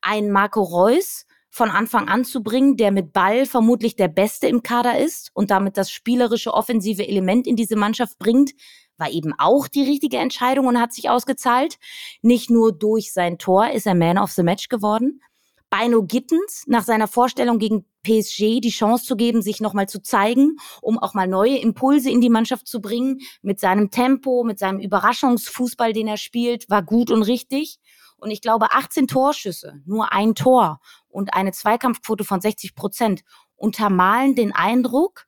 Ein 0.02 0.32
Marco 0.32 0.62
Reus 0.62 1.26
von 1.50 1.70
Anfang 1.72 2.08
an 2.08 2.26
zu 2.26 2.44
bringen, 2.44 2.78
der 2.78 2.92
mit 2.92 3.12
Ball 3.14 3.46
vermutlich 3.46 3.96
der 3.96 4.08
Beste 4.08 4.48
im 4.48 4.64
Kader 4.64 5.00
ist 5.00 5.32
und 5.34 5.52
damit 5.52 5.78
das 5.78 5.92
spielerische 5.92 6.54
offensive 6.54 7.08
Element 7.08 7.48
in 7.48 7.56
diese 7.56 7.76
Mannschaft 7.76 8.20
bringt, 8.20 8.52
war 8.98 9.10
eben 9.10 9.34
auch 9.38 9.68
die 9.68 9.84
richtige 9.84 10.18
Entscheidung 10.18 10.68
und 10.68 10.80
hat 10.80 10.94
sich 10.94 11.10
ausgezahlt. 11.10 11.78
Nicht 12.22 12.50
nur 12.50 12.72
durch 12.72 13.14
sein 13.14 13.38
Tor 13.38 13.72
ist 13.72 13.88
er 13.88 13.96
Man 13.96 14.18
of 14.18 14.32
the 14.32 14.44
Match 14.44 14.68
geworden. 14.68 15.22
Beino 15.70 16.04
Gittens 16.04 16.64
nach 16.68 16.84
seiner 16.84 17.08
Vorstellung 17.08 17.60
gegen 17.60 17.86
PSG 18.04 18.60
die 18.60 18.72
Chance 18.72 19.06
zu 19.06 19.16
geben, 19.16 19.42
sich 19.42 19.62
nochmal 19.62 19.88
zu 19.88 20.02
zeigen, 20.02 20.58
um 20.82 20.98
auch 20.98 21.14
mal 21.14 21.28
neue 21.28 21.58
Impulse 21.58 22.10
in 22.10 22.22
die 22.22 22.30
Mannschaft 22.30 22.68
zu 22.68 22.82
bringen. 22.82 23.20
Mit 23.42 23.60
seinem 23.60 23.92
Tempo, 23.92 24.44
mit 24.44 24.58
seinem 24.58 24.80
Überraschungsfußball, 24.80 25.94
den 25.94 26.08
er 26.08 26.18
spielt, 26.18 26.70
war 26.70 26.82
gut 26.82 27.12
und 27.12 27.24
richtig. 27.24 27.80
Und 28.18 28.32
ich 28.32 28.42
glaube, 28.42 28.72
18 28.72 29.08
Torschüsse, 29.08 29.82
nur 29.86 30.12
ein 30.12 30.36
Tor 30.36 30.82
und 31.10 31.34
eine 31.34 31.52
Zweikampfquote 31.52 32.24
von 32.24 32.42
60 32.42 32.76
Prozent 32.76 33.24
untermalen 33.56 34.36
den 34.36 34.54
Eindruck, 34.54 35.28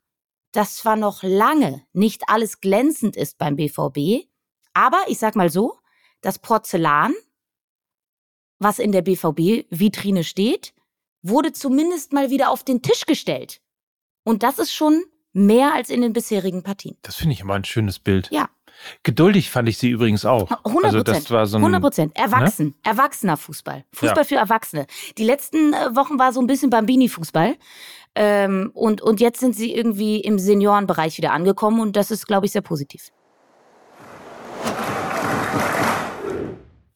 dass 0.52 0.76
zwar 0.76 0.96
noch 0.96 1.22
lange 1.22 1.84
nicht 1.92 2.28
alles 2.28 2.60
glänzend 2.60 3.16
ist 3.16 3.38
beim 3.38 3.56
BVB, 3.56 4.26
aber 4.74 5.02
ich 5.08 5.18
sag 5.18 5.36
mal 5.36 5.50
so, 5.50 5.78
das 6.20 6.38
Porzellan, 6.38 7.14
was 8.58 8.78
in 8.78 8.92
der 8.92 9.02
BVB-Vitrine 9.02 10.24
steht, 10.24 10.72
wurde 11.22 11.52
zumindest 11.52 12.12
mal 12.12 12.30
wieder 12.30 12.50
auf 12.50 12.64
den 12.64 12.82
Tisch 12.82 13.06
gestellt. 13.06 13.60
Und 14.24 14.42
das 14.42 14.58
ist 14.58 14.72
schon 14.72 15.04
mehr 15.32 15.74
als 15.74 15.90
in 15.90 16.00
den 16.00 16.12
bisherigen 16.12 16.62
Partien. 16.62 16.96
Das 17.02 17.16
finde 17.16 17.34
ich 17.34 17.40
immer 17.40 17.54
ein 17.54 17.64
schönes 17.64 17.98
Bild. 17.98 18.28
Ja. 18.30 18.48
Geduldig 19.02 19.50
fand 19.50 19.68
ich 19.68 19.78
sie 19.78 19.90
übrigens 19.90 20.24
auch. 20.24 20.50
100 20.64 20.84
Also 20.84 21.02
das 21.02 21.30
war 21.30 21.46
so 21.46 21.56
ein, 21.56 21.62
100 21.62 21.82
Prozent. 21.82 22.16
Erwachsen. 22.16 22.68
Ne? 22.68 22.74
Erwachsener 22.82 23.36
Fußball. 23.36 23.84
Fußball 23.92 24.18
ja. 24.18 24.24
für 24.24 24.36
Erwachsene. 24.36 24.86
Die 25.18 25.24
letzten 25.24 25.72
äh, 25.72 25.94
Wochen 25.94 26.18
war 26.18 26.32
so 26.32 26.40
ein 26.40 26.46
bisschen 26.46 26.70
Bambini-Fußball. 26.70 27.56
Ähm, 28.14 28.70
und, 28.74 29.00
und 29.00 29.20
jetzt 29.20 29.40
sind 29.40 29.56
sie 29.56 29.74
irgendwie 29.74 30.20
im 30.20 30.38
Seniorenbereich 30.38 31.16
wieder 31.16 31.32
angekommen 31.32 31.80
und 31.80 31.96
das 31.96 32.10
ist, 32.10 32.26
glaube 32.26 32.46
ich, 32.46 32.52
sehr 32.52 32.60
positiv. 32.60 33.10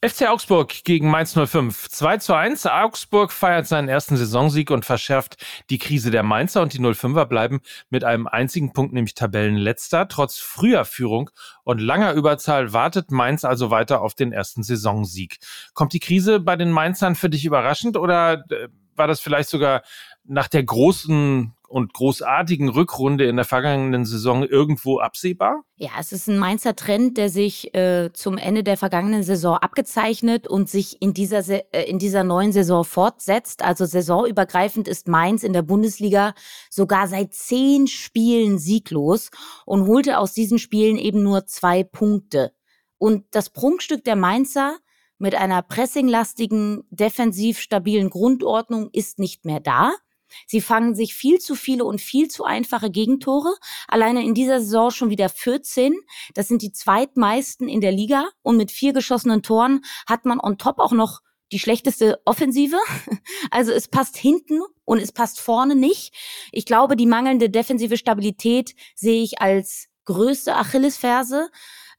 FC 0.09 0.29
Augsburg 0.29 0.85
gegen 0.85 1.11
Mainz 1.11 1.33
05. 1.35 1.89
2 1.89 2.19
zu 2.19 2.35
1. 2.35 2.67
Augsburg 2.67 3.33
feiert 3.33 3.67
seinen 3.67 3.89
ersten 3.89 4.17
Saisonsieg 4.17 4.71
und 4.71 4.85
verschärft 4.85 5.45
die 5.69 5.79
Krise 5.79 6.13
der 6.13 6.23
Mainzer 6.23 6.63
und 6.63 6.73
die 6.75 6.79
05er 6.79 7.25
bleiben 7.25 7.61
mit 7.91 8.05
einem 8.05 8.29
einzigen 8.29 8.73
Punkt, 8.73 8.93
nämlich 8.93 9.15
Tabellenletzter. 9.15 10.07
Trotz 10.07 10.39
früher 10.39 10.85
Führung 10.85 11.31
und 11.65 11.81
langer 11.81 12.13
Überzahl 12.13 12.73
wartet 12.73 13.11
Mainz 13.11 13.45
also 13.45 13.73
weiter 13.73 14.01
auf 14.01 14.15
den 14.15 14.31
ersten 14.31 14.63
Saisonsieg. 14.63 15.39
Kommt 15.75 15.93
die 15.93 15.99
Krise 15.99 16.39
bei 16.39 16.55
den 16.55 16.71
Mainzern 16.71 17.17
für 17.17 17.29
dich 17.29 17.45
überraschend 17.45 17.97
oder 17.97 18.45
äh, 18.51 18.69
war 18.95 19.09
das 19.09 19.19
vielleicht 19.19 19.49
sogar 19.49 19.83
nach 20.23 20.47
der 20.47 20.63
großen 20.63 21.53
und 21.69 21.93
großartigen 21.93 22.69
Rückrunde 22.69 23.27
in 23.27 23.37
der 23.37 23.45
vergangenen 23.45 24.05
Saison 24.05 24.45
irgendwo 24.45 24.99
absehbar? 24.99 25.63
Ja, 25.77 25.91
es 25.99 26.13
ist 26.13 26.29
ein 26.29 26.39
Mainzer 26.39 26.77
Trend, 26.77 27.17
der 27.17 27.29
sich 27.29 27.75
äh, 27.75 28.11
zum 28.13 28.39
Ende 28.39 28.63
der 28.63 28.77
vergangenen 28.77 29.23
Saison 29.23 29.57
abgezeichnet 29.57 30.47
und 30.47 30.69
sich 30.69 31.01
in 31.03 31.13
dieser, 31.15 31.43
äh, 31.75 31.89
in 31.89 31.99
dieser 31.99 32.25
neuen 32.25 32.53
Saison 32.53 32.85
fortsetzt. 32.85 33.63
Also 33.63 33.85
saisonübergreifend 33.85 34.89
ist 34.89 35.09
Mainz 35.09 35.43
in 35.43 35.53
der 35.53 35.63
Bundesliga 35.63 36.35
sogar 36.71 37.09
seit 37.09 37.35
zehn 37.35 37.87
Spielen 37.87 38.59
sieglos 38.59 39.31
und 39.65 39.87
holte 39.87 40.19
aus 40.19 40.33
diesen 40.33 40.59
Spielen 40.59 40.97
eben 40.97 41.23
nur 41.23 41.47
zwei 41.47 41.85
Punkte. 41.85 42.53
Und 42.99 43.25
das 43.33 43.51
Prunkstück 43.51 44.05
der 44.05 44.17
Mainzer 44.17 44.79
mit 45.19 45.35
einer 45.35 45.63
pressinglastigen, 45.63 46.85
defensiv 46.91 47.59
stabilen 47.59 48.11
Grundordnung 48.11 48.91
ist 48.93 49.19
nicht 49.19 49.45
mehr 49.45 49.61
da. 49.61 49.93
Sie 50.47 50.61
fangen 50.61 50.95
sich 50.95 51.15
viel 51.15 51.39
zu 51.39 51.55
viele 51.55 51.85
und 51.85 52.01
viel 52.01 52.29
zu 52.29 52.45
einfache 52.45 52.91
Gegentore. 52.91 53.55
Alleine 53.89 54.25
in 54.25 54.35
dieser 54.35 54.61
Saison 54.61 54.91
schon 54.91 55.11
wieder 55.11 55.29
14. 55.29 55.95
Das 56.35 56.49
sind 56.49 56.63
die 56.63 56.73
zweitmeisten 56.73 57.69
in 57.69 57.81
der 57.81 57.93
Liga. 57.93 58.27
Und 58.43 58.57
mit 58.57 58.71
vier 58.71 58.93
geschossenen 58.93 59.43
Toren 59.43 59.85
hat 60.07 60.25
man 60.25 60.41
on 60.41 60.59
top 60.59 60.79
auch 60.79 60.93
noch 60.93 61.21
die 61.53 61.59
schlechteste 61.59 62.21
Offensive. 62.25 62.77
Also 63.51 63.73
es 63.73 63.89
passt 63.89 64.17
hinten 64.17 64.61
und 64.85 64.99
es 64.99 65.13
passt 65.13 65.41
vorne 65.41 65.77
nicht. 65.77 66.15
Ich 66.53 66.67
glaube, 66.67 66.97
die 66.97 67.07
mangelnde 67.07 67.49
defensive 67.49 67.97
Stabilität 67.97 68.75
sehe 68.95 69.23
ich 69.23 69.41
als 69.41 69.89
größte 70.05 70.55
Achillesferse 70.55 71.51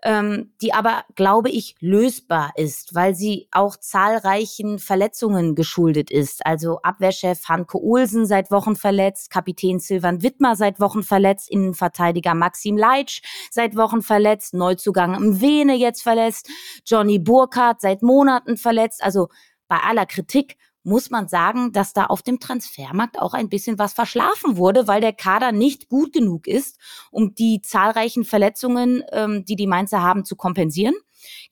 ähm, 0.04 0.52
die 0.62 0.74
aber, 0.74 1.04
glaube 1.16 1.50
ich, 1.50 1.76
lösbar 1.80 2.52
ist, 2.56 2.94
weil 2.94 3.16
sie 3.16 3.48
auch 3.52 3.78
zahlreichen 3.78 4.80
Verletzungen 4.80 5.56
geschuldet 5.56 6.12
ist. 6.12 6.46
Also 6.46 6.80
Abwehrchef 6.84 7.48
Hanke 7.50 7.82
Olsen 7.82 8.26
seit 8.26 8.52
Wochen 8.52 8.76
verletzt, 8.76 9.32
Kapitän 9.32 9.80
Silvan 9.80 10.22
Wittmer 10.22 10.56
seit 10.56 10.80
Wochen 10.80 11.04
verletzt, 11.04 11.50
Innenverteidiger 11.50 12.36
Maxim 12.36 12.78
Leitsch 12.78 13.22
seit 13.52 13.76
Wochen 13.76 14.02
verletzt, 14.02 14.54
Neuzugang 14.54 15.16
im 15.16 15.42
Vene 15.42 15.76
jetzt 15.76 16.04
verletzt, 16.04 16.50
Johnny 16.86 17.20
Burkhardt 17.20 17.82
seit 17.82 18.04
Monaten 18.04 18.58
verletzt. 18.58 19.04
Also 19.04 19.30
bei 19.68 19.78
aller 19.78 20.06
Kritik 20.06 20.58
muss 20.88 21.10
man 21.10 21.28
sagen, 21.28 21.74
dass 21.74 21.92
da 21.92 22.06
auf 22.06 22.22
dem 22.22 22.40
Transfermarkt 22.40 23.20
auch 23.20 23.34
ein 23.34 23.50
bisschen 23.50 23.78
was 23.78 23.94
verschlafen 23.94 24.56
wurde, 24.56 24.88
weil 24.88 25.02
der 25.02 25.12
Kader 25.12 25.52
nicht 25.52 25.90
gut 25.90 26.14
genug 26.14 26.48
ist, 26.48 26.80
um 27.12 27.36
die 27.36 27.62
zahlreichen 27.62 28.24
Verletzungen, 28.24 29.04
ähm, 29.12 29.44
die 29.44 29.58
die 29.58 29.68
Mainzer 29.68 30.02
haben, 30.02 30.24
zu 30.24 30.38
kompensieren. 30.38 30.96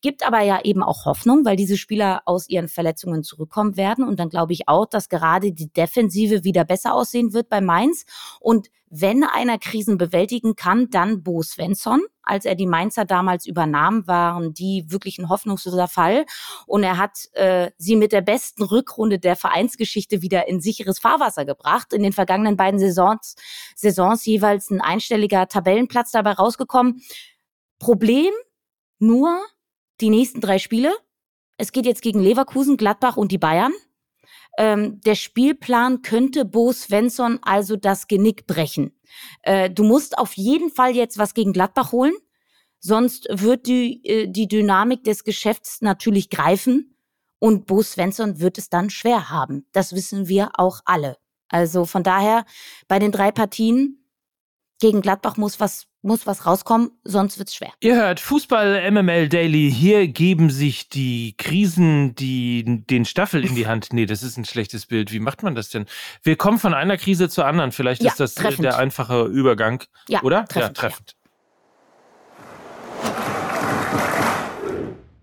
Gibt 0.01 0.25
aber 0.25 0.41
ja 0.41 0.61
eben 0.63 0.81
auch 0.81 1.05
Hoffnung, 1.05 1.43
weil 1.43 1.57
diese 1.57 1.75
Spieler 1.75 2.21
aus 2.25 2.47
ihren 2.47 2.69
Verletzungen 2.69 3.23
zurückkommen 3.23 3.75
werden. 3.75 4.05
Und 4.05 4.21
dann 4.21 4.29
glaube 4.29 4.53
ich 4.53 4.69
auch, 4.69 4.85
dass 4.85 5.09
gerade 5.09 5.51
die 5.51 5.71
Defensive 5.71 6.45
wieder 6.45 6.63
besser 6.63 6.93
aussehen 6.93 7.33
wird 7.33 7.49
bei 7.49 7.59
Mainz. 7.59 8.05
Und 8.39 8.69
wenn 8.89 9.25
einer 9.25 9.57
Krisen 9.57 9.97
bewältigen 9.97 10.55
kann, 10.55 10.89
dann 10.89 11.23
Bo 11.23 11.41
Svensson. 11.41 12.01
Als 12.25 12.45
er 12.45 12.55
die 12.55 12.65
Mainzer 12.65 13.05
damals 13.05 13.45
übernahm, 13.45 14.07
waren 14.07 14.53
die 14.53 14.85
wirklich 14.87 15.19
ein 15.19 15.29
hoffnungsloser 15.29 15.87
Fall. 15.87 16.25
Und 16.65 16.83
er 16.83 16.97
hat 16.97 17.29
äh, 17.33 17.71
sie 17.77 17.95
mit 17.95 18.11
der 18.11 18.21
besten 18.21 18.63
Rückrunde 18.63 19.19
der 19.19 19.35
Vereinsgeschichte 19.35 20.21
wieder 20.21 20.47
in 20.47 20.59
sicheres 20.59 20.99
Fahrwasser 20.99 21.45
gebracht. 21.45 21.93
In 21.93 22.03
den 22.03 22.13
vergangenen 22.13 22.57
beiden 22.57 22.79
Saisons, 22.79 23.35
Saisons 23.75 24.25
jeweils 24.25 24.69
ein 24.69 24.81
einstelliger 24.81 25.47
Tabellenplatz 25.47 26.11
dabei 26.11 26.31
rausgekommen. 26.31 27.01
Problem 27.79 28.33
nur 28.99 29.39
die 30.01 30.09
nächsten 30.09 30.41
drei 30.41 30.59
Spiele. 30.59 30.93
Es 31.57 31.71
geht 31.71 31.85
jetzt 31.85 32.01
gegen 32.01 32.19
Leverkusen, 32.19 32.77
Gladbach 32.77 33.17
und 33.17 33.31
die 33.31 33.37
Bayern. 33.37 33.73
Ähm, 34.57 35.01
der 35.01 35.15
Spielplan 35.15 36.01
könnte 36.01 36.45
Bo 36.45 36.71
Svensson 36.71 37.39
also 37.41 37.75
das 37.75 38.07
Genick 38.07 38.47
brechen. 38.47 38.93
Äh, 39.41 39.69
du 39.69 39.83
musst 39.83 40.17
auf 40.17 40.33
jeden 40.33 40.69
Fall 40.69 40.95
jetzt 40.95 41.17
was 41.17 41.33
gegen 41.33 41.53
Gladbach 41.53 41.91
holen, 41.91 42.13
sonst 42.79 43.27
wird 43.29 43.67
die, 43.67 44.05
äh, 44.05 44.27
die 44.27 44.47
Dynamik 44.47 45.03
des 45.03 45.23
Geschäfts 45.23 45.81
natürlich 45.81 46.29
greifen 46.29 46.95
und 47.39 47.65
Bo 47.65 47.81
Svensson 47.81 48.39
wird 48.39 48.57
es 48.57 48.69
dann 48.69 48.89
schwer 48.89 49.29
haben. 49.29 49.67
Das 49.71 49.93
wissen 49.93 50.27
wir 50.27 50.51
auch 50.53 50.79
alle. 50.85 51.17
Also 51.49 51.85
von 51.85 52.03
daher 52.03 52.45
bei 52.87 52.99
den 52.99 53.11
drei 53.11 53.31
Partien 53.31 54.04
gegen 54.79 55.01
Gladbach 55.01 55.37
muss 55.37 55.59
was 55.59 55.87
muss 56.01 56.27
was 56.27 56.45
rauskommen, 56.45 56.91
sonst 57.03 57.39
wird's 57.39 57.55
schwer. 57.55 57.71
Ihr 57.79 57.95
hört 57.95 58.19
Fußball 58.19 58.91
MML 58.91 59.27
Daily. 59.27 59.71
Hier 59.71 60.07
geben 60.07 60.51
sich 60.51 60.87
die 60.87 61.35
Krisen 61.37 62.13
die 62.13 62.63
den 62.85 63.05
Staffel 63.05 63.43
in 63.43 63.55
die 63.55 63.65
Hand. 63.65 63.91
Nee, 63.91 64.05
das 64.05 64.21
ist 64.21 64.37
ein 64.37 64.45
schlechtes 64.45 64.85
Bild. 64.85 65.11
Wie 65.11 65.19
macht 65.19 65.41
man 65.41 65.55
das 65.55 65.69
denn? 65.69 65.85
Wir 66.21 66.35
kommen 66.35 66.59
von 66.59 66.75
einer 66.75 66.97
Krise 66.97 67.27
zur 67.27 67.47
anderen. 67.47 67.71
Vielleicht 67.71 68.03
ja, 68.03 68.11
ist 68.11 68.19
das 68.19 68.35
treffend. 68.35 68.65
der 68.65 68.77
einfache 68.77 69.23
Übergang, 69.23 69.83
ja, 70.07 70.21
oder? 70.21 70.45
Treffend, 70.45 70.77
ja, 70.77 70.81
treffend. 70.81 71.15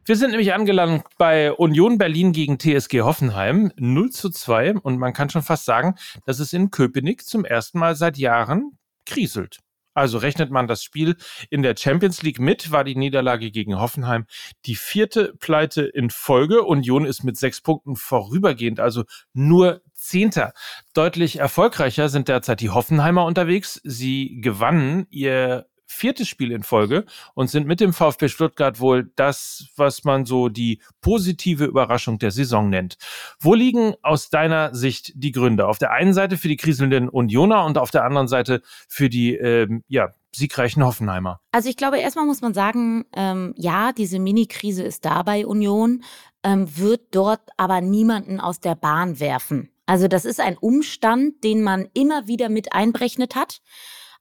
Wir 0.04 0.16
sind 0.16 0.30
nämlich 0.30 0.52
angelangt 0.52 1.04
bei 1.16 1.52
Union 1.52 1.97
Berlin 1.97 2.32
gegen 2.32 2.59
TSG 2.59 3.02
Hoffenheim 3.02 3.71
0 3.76 4.11
zu 4.11 4.30
2 4.30 4.75
und 4.78 4.99
man 4.99 5.12
kann 5.12 5.30
schon 5.30 5.42
fast 5.42 5.64
sagen, 5.64 5.94
dass 6.26 6.40
es 6.40 6.52
in 6.52 6.73
Köpenick 6.73 7.25
zum 7.25 7.44
ersten 7.44 7.78
Mal 7.78 7.94
seit 7.94 8.18
Jahren 8.18 8.76
kriselt. 9.06 9.59
Also 9.94 10.18
rechnet 10.18 10.50
man 10.50 10.66
das 10.66 10.82
Spiel 10.82 11.16
in 11.50 11.62
der 11.62 11.76
Champions 11.76 12.23
League 12.23 12.40
mit, 12.40 12.71
war 12.71 12.82
die 12.82 12.97
Niederlage 12.97 13.50
gegen 13.50 13.78
Hoffenheim 13.78 14.26
die 14.64 14.75
vierte 14.75 15.35
Pleite 15.38 15.82
in 15.82 16.09
Folge. 16.09 16.62
Union 16.62 17.04
ist 17.04 17.25
mit 17.25 17.37
sechs 17.37 17.61
Punkten 17.61 17.97
vorübergehend, 17.97 18.80
also 18.80 19.04
nur 19.35 19.82
Zehnter. 19.92 20.54
Deutlich 20.94 21.38
erfolgreicher 21.38 22.09
sind 22.09 22.28
derzeit 22.28 22.61
die 22.61 22.71
Hoffenheimer 22.71 23.26
unterwegs. 23.26 23.80
Sie 23.85 24.40
gewannen 24.40 25.06
ihr 25.11 25.66
viertes 25.92 26.28
Spiel 26.28 26.52
in 26.52 26.62
Folge 26.62 27.04
und 27.34 27.50
sind 27.50 27.66
mit 27.66 27.80
dem 27.80 27.92
VfB 27.92 28.28
Stuttgart 28.28 28.80
wohl 28.80 29.11
das, 29.16 29.66
was 29.76 30.04
man 30.04 30.25
so 30.25 30.49
die 30.49 30.80
positive 31.00 31.64
Überraschung 31.64 32.18
der 32.18 32.30
Saison 32.30 32.68
nennt. 32.68 32.96
Wo 33.38 33.54
liegen 33.54 33.94
aus 34.02 34.30
deiner 34.30 34.75
Sicht 34.75 35.12
die 35.14 35.32
Gründe? 35.32 35.68
Auf 35.68 35.78
der 35.78 35.92
einen 35.92 36.14
Seite 36.14 36.37
für 36.37 36.49
die 36.49 36.56
kriselnden 36.56 37.08
Unioner 37.08 37.64
und 37.64 37.78
auf 37.78 37.90
der 37.90 38.04
anderen 38.04 38.28
Seite 38.28 38.62
für 38.88 39.08
die 39.08 39.34
ähm, 39.34 39.84
ja, 39.88 40.14
siegreichen 40.34 40.84
Hoffenheimer? 40.84 41.40
Also 41.52 41.68
ich 41.68 41.76
glaube, 41.76 41.99
erstmal 41.99 42.26
muss 42.26 42.40
man 42.40 42.54
sagen, 42.54 43.04
ähm, 43.14 43.54
ja, 43.56 43.92
diese 43.92 44.18
Mini-Krise 44.18 44.82
ist 44.82 45.04
da 45.04 45.22
bei 45.22 45.46
Union, 45.46 46.02
ähm, 46.42 46.76
wird 46.76 47.14
dort 47.14 47.42
aber 47.56 47.80
niemanden 47.80 48.40
aus 48.40 48.61
der 48.61 48.75
Bahn 48.75 49.20
werfen. 49.20 49.70
Also 49.87 50.08
das 50.08 50.25
ist 50.25 50.40
ein 50.40 50.56
Umstand, 50.56 51.44
den 51.44 51.62
man 51.62 51.88
immer 51.94 52.26
wieder 52.26 52.49
mit 52.49 52.72
einberechnet 52.72 53.34
hat, 53.34 53.61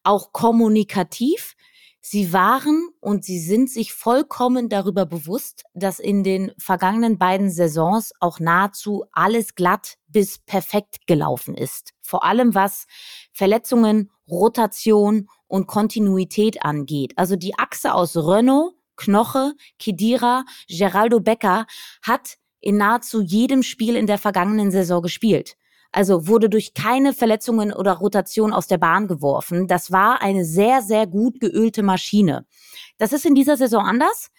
auch 0.04 0.34
kommunikativ. 0.34 1.56
Sie 2.04 2.34
waren 2.34 2.90
und 3.00 3.24
sie 3.24 3.40
sind 3.40 3.70
sich 3.70 3.94
vollkommen 3.94 4.70
darüber 4.70 5.06
bewusst, 5.06 5.64
dass 5.76 6.00
in 6.00 6.24
den 6.24 6.52
vergangenen 6.58 7.20
beiden 7.20 7.52
Saisons 7.52 8.12
auch 8.20 8.40
nahezu 8.40 9.06
alles 9.12 9.54
glatt 9.54 9.98
bis 10.08 10.40
perfekt 10.40 11.06
gelaufen 11.06 11.54
ist. 11.54 11.94
Vor 12.02 12.24
allem 12.24 12.56
was 12.56 12.88
Verletzungen, 13.32 14.10
Rotation 14.28 15.30
und 15.48 15.68
Kontinuität 15.68 16.66
angeht. 16.66 17.14
Also 17.18 17.36
die 17.36 17.58
Achse 17.60 17.94
aus 17.94 18.18
Renault, 18.18 18.74
Knoche, 18.96 19.54
Kedira, 19.78 20.44
Geraldo 20.68 21.20
Becker 21.20 21.68
hat 22.02 22.38
in 22.60 22.78
nahezu 22.78 23.22
jedem 23.22 23.62
Spiel 23.62 23.96
in 23.96 24.08
der 24.08 24.18
vergangenen 24.18 24.72
Saison 24.72 25.02
gespielt. 25.04 25.56
Also 25.92 26.28
wurde 26.28 26.50
durch 26.50 26.74
keine 26.74 27.14
Verletzungen 27.14 27.74
oder 27.74 27.94
Rotation 27.94 28.54
aus 28.54 28.68
der 28.68 28.78
Bahn 28.78 29.08
geworfen. 29.08 29.68
Das 29.68 29.92
war 29.92 30.22
eine 30.22 30.46
sehr, 30.46 30.82
sehr 30.82 31.06
gut 31.06 31.40
geölte 31.40 31.84
Maschine. 31.84 32.46
Das 32.98 33.14
ist 33.14 33.26
in 33.26 33.36
dieser 33.36 33.58
Saison 33.58 33.86
anders. 33.86 34.30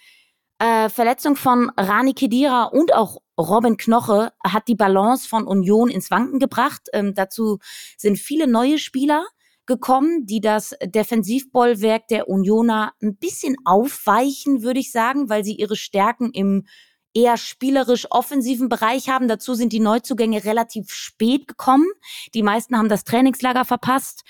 Äh, 0.58 0.88
Verletzung 0.88 1.36
von 1.36 1.70
Rani 1.76 2.14
Kedira 2.14 2.64
und 2.64 2.94
auch 2.94 3.18
Robin 3.36 3.76
Knoche 3.76 4.32
hat 4.44 4.68
die 4.68 4.76
Balance 4.76 5.28
von 5.28 5.46
Union 5.46 5.90
ins 5.90 6.10
Wanken 6.10 6.38
gebracht. 6.38 6.82
Ähm, 6.92 7.14
dazu 7.14 7.58
sind 7.96 8.18
viele 8.18 8.46
neue 8.46 8.78
Spieler 8.78 9.26
gekommen, 9.66 10.26
die 10.26 10.40
das 10.40 10.74
Defensivbollwerk 10.84 12.08
der 12.08 12.28
Unioner 12.28 12.92
ein 13.02 13.16
bisschen 13.16 13.56
aufweichen, 13.64 14.62
würde 14.62 14.80
ich 14.80 14.92
sagen, 14.92 15.28
weil 15.28 15.44
sie 15.44 15.54
ihre 15.54 15.76
Stärken 15.76 16.30
im 16.32 16.66
eher 17.14 17.36
spielerisch 17.36 18.06
offensiven 18.10 18.68
Bereich 18.68 19.08
haben. 19.08 19.28
Dazu 19.28 19.54
sind 19.54 19.72
die 19.72 19.80
Neuzugänge 19.80 20.44
relativ 20.44 20.90
spät 20.92 21.46
gekommen. 21.48 21.86
Die 22.34 22.42
meisten 22.42 22.76
haben 22.76 22.88
das 22.88 23.04
Trainingslager 23.04 23.64
verpasst, 23.64 24.22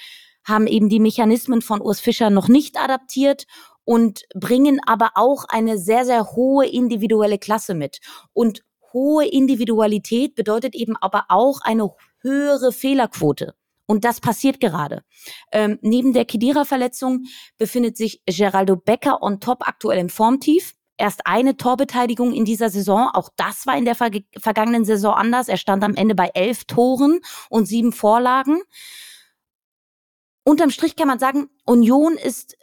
haben 0.45 0.67
eben 0.67 0.89
die 0.89 1.01
Mechanismen 1.01 1.63
von 1.63 1.81
Urs 1.81 2.01
Fischer 2.01 2.31
noch 2.31 2.49
nicht 2.49 2.79
adaptiert 2.79 3.47
und 3.85 4.23
bringen 4.35 4.81
aber 4.87 5.13
auch 5.15 5.45
eine 5.49 5.79
sehr, 5.79 6.05
sehr 6.05 6.33
hohe 6.33 6.67
individuelle 6.67 7.39
Klasse 7.39 7.75
mit. 7.75 7.99
Und 8.33 8.63
hohe 8.93 9.27
Individualität 9.27 10.35
bedeutet 10.35 10.75
eben 10.75 10.97
aber 10.97 11.27
auch 11.29 11.61
eine 11.63 11.91
höhere 12.21 12.73
Fehlerquote. 12.73 13.55
Und 13.87 14.05
das 14.05 14.21
passiert 14.21 14.61
gerade. 14.61 15.03
Ähm, 15.51 15.79
neben 15.83 16.13
der 16.13 16.25
Kedira-Verletzung 16.25 17.25
befindet 17.59 17.97
sich 17.97 18.23
Geraldo 18.27 18.77
Becker 18.77 19.23
on 19.23 19.41
top 19.41 19.67
aktuell 19.67 19.99
im 19.99 20.09
Formtief. 20.09 20.75
Erst 21.03 21.27
eine 21.27 21.57
Torbeteiligung 21.57 22.33
in 22.33 22.45
dieser 22.45 22.71
Saison. 22.71 23.11
Auch 23.13 23.29
das 23.35 23.67
war 23.67 23.77
in 23.77 23.85
der 23.85 23.97
ver 23.97 24.11
vergangenen 24.39 24.85
Saison 24.85 25.13
anders. 25.15 25.49
Er 25.49 25.57
stand 25.57 25.83
am 25.83 25.97
Ende 25.97 26.15
bei 26.15 26.31
elf 26.33 26.65
Toren 26.65 27.19
und 27.51 27.67
sieben 27.67 27.91
Vorlagen. 27.91 28.63
Unterm 30.45 30.71
Strich 30.71 30.95
kann 30.95 31.09
man 31.09 31.19
sagen, 31.19 31.51
Union 31.65 32.15
ist 32.15 32.57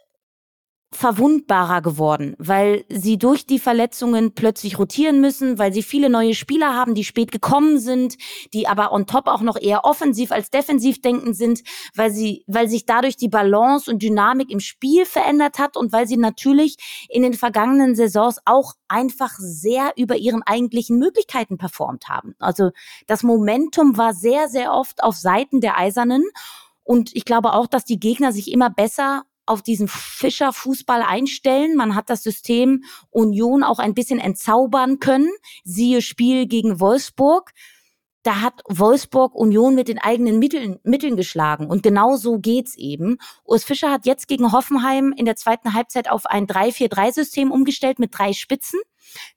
verwundbarer 0.92 1.82
geworden, 1.82 2.36
weil 2.40 2.84
sie 2.90 3.20
durch 3.20 3.46
die 3.46 3.60
Verletzungen 3.60 4.34
plötzlich 4.34 4.80
rotieren 4.80 5.22
müssen, 5.22 5.60
weil 5.60 5.72
sie 5.72 5.84
viele 5.84 6.10
neue 6.10 6.34
Spieler 6.34 6.74
haben, 6.74 6.96
die 6.96 7.04
spät 7.04 7.32
gekommen 7.32 7.78
sind, 7.78 8.18
die 8.54 8.68
aber 8.68 8.92
on 8.92 9.06
top 9.06 9.28
auch 9.28 9.42
noch 9.42 9.56
eher 9.56 9.86
offensiv 9.86 10.32
als 10.32 10.50
defensiv 10.50 11.00
denken 11.02 11.36
sind, 11.36 11.62
weil 11.96 12.10
sie, 12.10 12.44
weil 12.48 12.68
sich 12.68 12.88
dadurch 12.88 13.18
die 13.18 13.30
Balance 13.30 13.90
und 13.90 14.02
Dynamik 14.02 14.50
im 14.50 14.60
Spiel 14.60 15.06
verändert 15.06 15.60
hat 15.60 15.78
und 15.78 15.94
weil 15.94 16.08
sie 16.08 16.18
natürlich 16.18 16.78
in 17.08 17.22
den 17.22 17.34
vergangenen 17.34 17.96
Saisons 17.96 18.40
auch 18.46 18.74
einfach 18.88 19.34
sehr 19.38 19.94
über 19.96 20.18
ihren 20.18 20.42
eigentlichen 20.42 20.98
Möglichkeiten 20.98 21.60
performt 21.60 22.10
haben. 22.10 22.34
Also 22.40 22.72
das 23.06 23.22
Momentum 23.22 23.98
war 23.98 24.16
sehr, 24.16 24.50
sehr 24.50 24.74
oft 24.74 25.04
auf 25.04 25.16
Seiten 25.16 25.62
der 25.62 25.78
Eisernen 25.78 26.24
und 26.84 27.16
ich 27.16 27.24
glaube 27.24 27.54
auch, 27.54 27.68
dass 27.68 27.86
die 27.86 28.00
Gegner 28.00 28.32
sich 28.32 28.52
immer 28.52 28.72
besser 28.72 29.22
auf 29.50 29.62
diesen 29.62 29.88
Fischer-Fußball 29.88 31.02
einstellen. 31.02 31.76
Man 31.76 31.96
hat 31.96 32.10
das 32.10 32.24
System 32.24 32.84
Union 33.10 33.64
auch 33.64 33.80
ein 33.80 33.94
bisschen 33.94 34.20
entzaubern 34.20 35.00
können. 35.00 35.30
Siehe 35.64 36.02
Spiel 36.02 36.46
gegen 36.46 36.80
Wolfsburg. 36.80 37.52
Da 38.24 38.42
hat 38.42 38.62
Wolfsburg 38.68 39.34
Union 39.34 39.76
mit 39.76 39.88
den 39.88 39.98
eigenen 39.98 40.40
Mitteln, 40.40 40.80
Mitteln 40.84 41.16
geschlagen. 41.16 41.68
Und 41.68 41.84
genau 41.84 42.18
so 42.18 42.38
geht's 42.38 42.76
eben. 42.78 43.18
Urs 43.46 43.64
Fischer 43.64 43.92
hat 43.92 44.06
jetzt 44.06 44.28
gegen 44.28 44.52
Hoffenheim 44.52 45.14
in 45.16 45.26
der 45.26 45.38
zweiten 45.38 45.74
Halbzeit 45.74 46.12
auf 46.12 46.26
ein 46.26 46.46
3-4-3-System 46.46 47.52
umgestellt 47.52 47.98
mit 47.98 48.18
drei 48.18 48.34
Spitzen. 48.34 48.80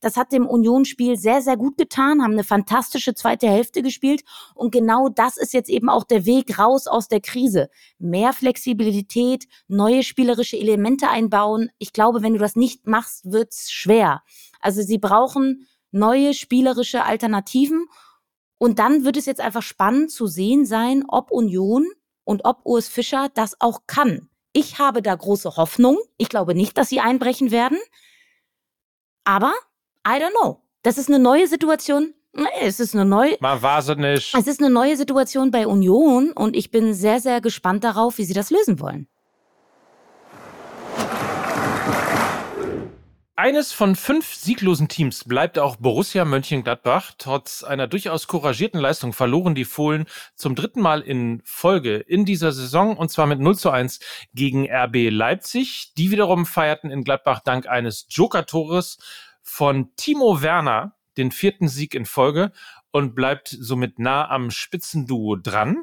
Das 0.00 0.16
hat 0.16 0.32
dem 0.32 0.46
Unionsspiel 0.46 1.16
sehr, 1.16 1.42
sehr 1.42 1.56
gut 1.56 1.76
getan, 1.76 2.22
haben 2.22 2.32
eine 2.32 2.44
fantastische 2.44 3.14
zweite 3.14 3.48
Hälfte 3.48 3.82
gespielt. 3.82 4.22
Und 4.54 4.72
genau 4.72 5.08
das 5.08 5.36
ist 5.36 5.52
jetzt 5.52 5.70
eben 5.70 5.88
auch 5.88 6.04
der 6.04 6.26
Weg 6.26 6.58
raus 6.58 6.86
aus 6.86 7.08
der 7.08 7.20
Krise. 7.20 7.68
Mehr 7.98 8.32
Flexibilität, 8.32 9.46
neue 9.68 10.02
spielerische 10.02 10.58
Elemente 10.58 11.08
einbauen. 11.08 11.70
Ich 11.78 11.92
glaube, 11.92 12.22
wenn 12.22 12.34
du 12.34 12.38
das 12.38 12.56
nicht 12.56 12.86
machst, 12.86 13.30
wird's 13.30 13.70
schwer. 13.70 14.22
Also 14.60 14.82
sie 14.82 14.98
brauchen 14.98 15.66
neue 15.90 16.34
spielerische 16.34 17.04
Alternativen. 17.04 17.86
Und 18.58 18.78
dann 18.78 19.04
wird 19.04 19.16
es 19.16 19.26
jetzt 19.26 19.40
einfach 19.40 19.62
spannend 19.62 20.10
zu 20.10 20.26
sehen 20.26 20.64
sein, 20.66 21.04
ob 21.08 21.30
Union 21.30 21.86
und 22.24 22.44
ob 22.44 22.60
Urs 22.64 22.88
Fischer 22.88 23.28
das 23.34 23.60
auch 23.60 23.82
kann. 23.86 24.28
Ich 24.52 24.78
habe 24.78 25.02
da 25.02 25.14
große 25.14 25.56
Hoffnung. 25.56 25.98
Ich 26.18 26.28
glaube 26.28 26.54
nicht, 26.54 26.76
dass 26.76 26.88
sie 26.88 27.00
einbrechen 27.00 27.50
werden. 27.50 27.78
Aber 29.24 29.52
I 30.06 30.18
don't 30.20 30.32
know. 30.40 30.62
Das 30.82 30.98
ist 30.98 31.08
eine 31.08 31.18
neue 31.18 31.46
Situation. 31.46 32.14
Es 32.60 32.80
ist 32.80 32.94
eine 32.94 33.04
neue. 33.04 33.36
Man 33.40 33.60
war 33.62 33.82
so 33.82 33.94
nicht. 33.94 34.34
Es 34.34 34.46
ist 34.46 34.60
eine 34.60 34.70
neue 34.70 34.96
Situation 34.96 35.50
bei 35.50 35.66
Union 35.66 36.32
und 36.32 36.56
ich 36.56 36.70
bin 36.70 36.94
sehr, 36.94 37.20
sehr 37.20 37.40
gespannt 37.40 37.84
darauf, 37.84 38.18
wie 38.18 38.24
sie 38.24 38.34
das 38.34 38.50
lösen 38.50 38.80
wollen. 38.80 39.06
Eines 43.42 43.72
von 43.72 43.96
fünf 43.96 44.36
sieglosen 44.36 44.86
Teams 44.86 45.24
bleibt 45.24 45.58
auch 45.58 45.74
Borussia 45.74 46.24
Mönchengladbach. 46.24 47.14
Trotz 47.18 47.64
einer 47.64 47.88
durchaus 47.88 48.28
couragierten 48.28 48.78
Leistung 48.78 49.12
verloren 49.12 49.56
die 49.56 49.64
Fohlen 49.64 50.04
zum 50.36 50.54
dritten 50.54 50.80
Mal 50.80 51.00
in 51.00 51.42
Folge 51.44 51.96
in 51.96 52.24
dieser 52.24 52.52
Saison 52.52 52.96
und 52.96 53.10
zwar 53.10 53.26
mit 53.26 53.40
0 53.40 53.56
zu 53.56 53.70
1 53.70 53.98
gegen 54.32 54.70
RB 54.70 55.10
Leipzig. 55.10 55.92
Die 55.98 56.12
wiederum 56.12 56.46
feierten 56.46 56.92
in 56.92 57.02
Gladbach 57.02 57.40
dank 57.40 57.66
eines 57.66 58.06
Joker-Tores 58.10 58.98
von 59.42 59.90
Timo 59.96 60.40
Werner 60.40 60.94
den 61.16 61.32
vierten 61.32 61.66
Sieg 61.66 61.96
in 61.96 62.06
Folge 62.06 62.52
und 62.92 63.16
bleibt 63.16 63.48
somit 63.48 63.98
nah 63.98 64.30
am 64.30 64.52
Spitzenduo 64.52 65.34
dran. 65.34 65.82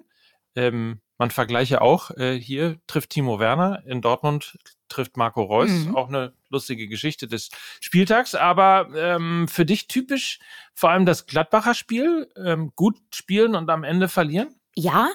Ähm, 0.55 1.01
man 1.19 1.29
vergleiche 1.29 1.81
auch, 1.81 2.11
äh, 2.11 2.39
hier 2.39 2.79
trifft 2.87 3.11
Timo 3.11 3.39
Werner, 3.39 3.83
in 3.85 4.01
Dortmund 4.01 4.57
trifft 4.87 5.17
Marco 5.17 5.43
Reus, 5.43 5.69
mhm. 5.69 5.95
auch 5.95 6.07
eine 6.07 6.33
lustige 6.49 6.87
Geschichte 6.87 7.27
des 7.27 7.49
Spieltags, 7.79 8.33
aber 8.33 8.89
ähm, 8.95 9.47
für 9.47 9.65
dich 9.65 9.87
typisch 9.87 10.39
vor 10.73 10.89
allem 10.89 11.05
das 11.05 11.27
Gladbacher 11.27 11.75
Spiel, 11.75 12.27
ähm, 12.35 12.71
gut 12.75 12.97
spielen 13.13 13.53
und 13.53 13.69
am 13.69 13.83
Ende 13.83 14.07
verlieren? 14.07 14.55
Ja, 14.75 15.09